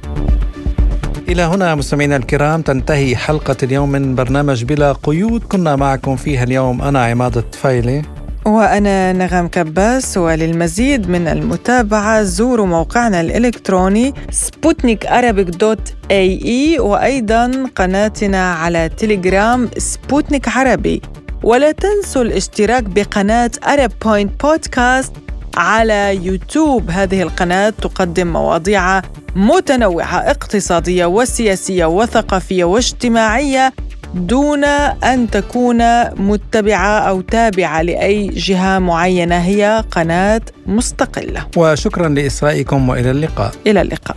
[1.28, 5.42] إلى هنا مستمعينا الكرام تنتهي حلقة اليوم من برنامج بلا قيود.
[5.52, 8.21] كنا معكم فيها اليوم أنا عماد الطفيلي.
[8.46, 15.06] وأنا نغم كباس وللمزيد من المتابعة زوروا موقعنا الإلكتروني سبوتنيك
[15.40, 21.02] dot ae وأيضا قناتنا على تليجرام سبوتنيك عربي.
[21.42, 25.12] ولا تنسوا الاشتراك بقناة أرب بوينت بودكاست
[25.56, 26.90] على يوتيوب.
[26.90, 29.02] هذه القناة تقدم مواضيع
[29.36, 33.72] متنوعة اقتصادية وسياسية وثقافية واجتماعية
[34.14, 41.46] دون أن تكون متبعة أو تابعة لأي جهة معينة هي قناة مستقلة.
[41.56, 43.52] وشكرا لاصغائكم وإلى اللقاء.
[43.66, 44.16] إلى اللقاء.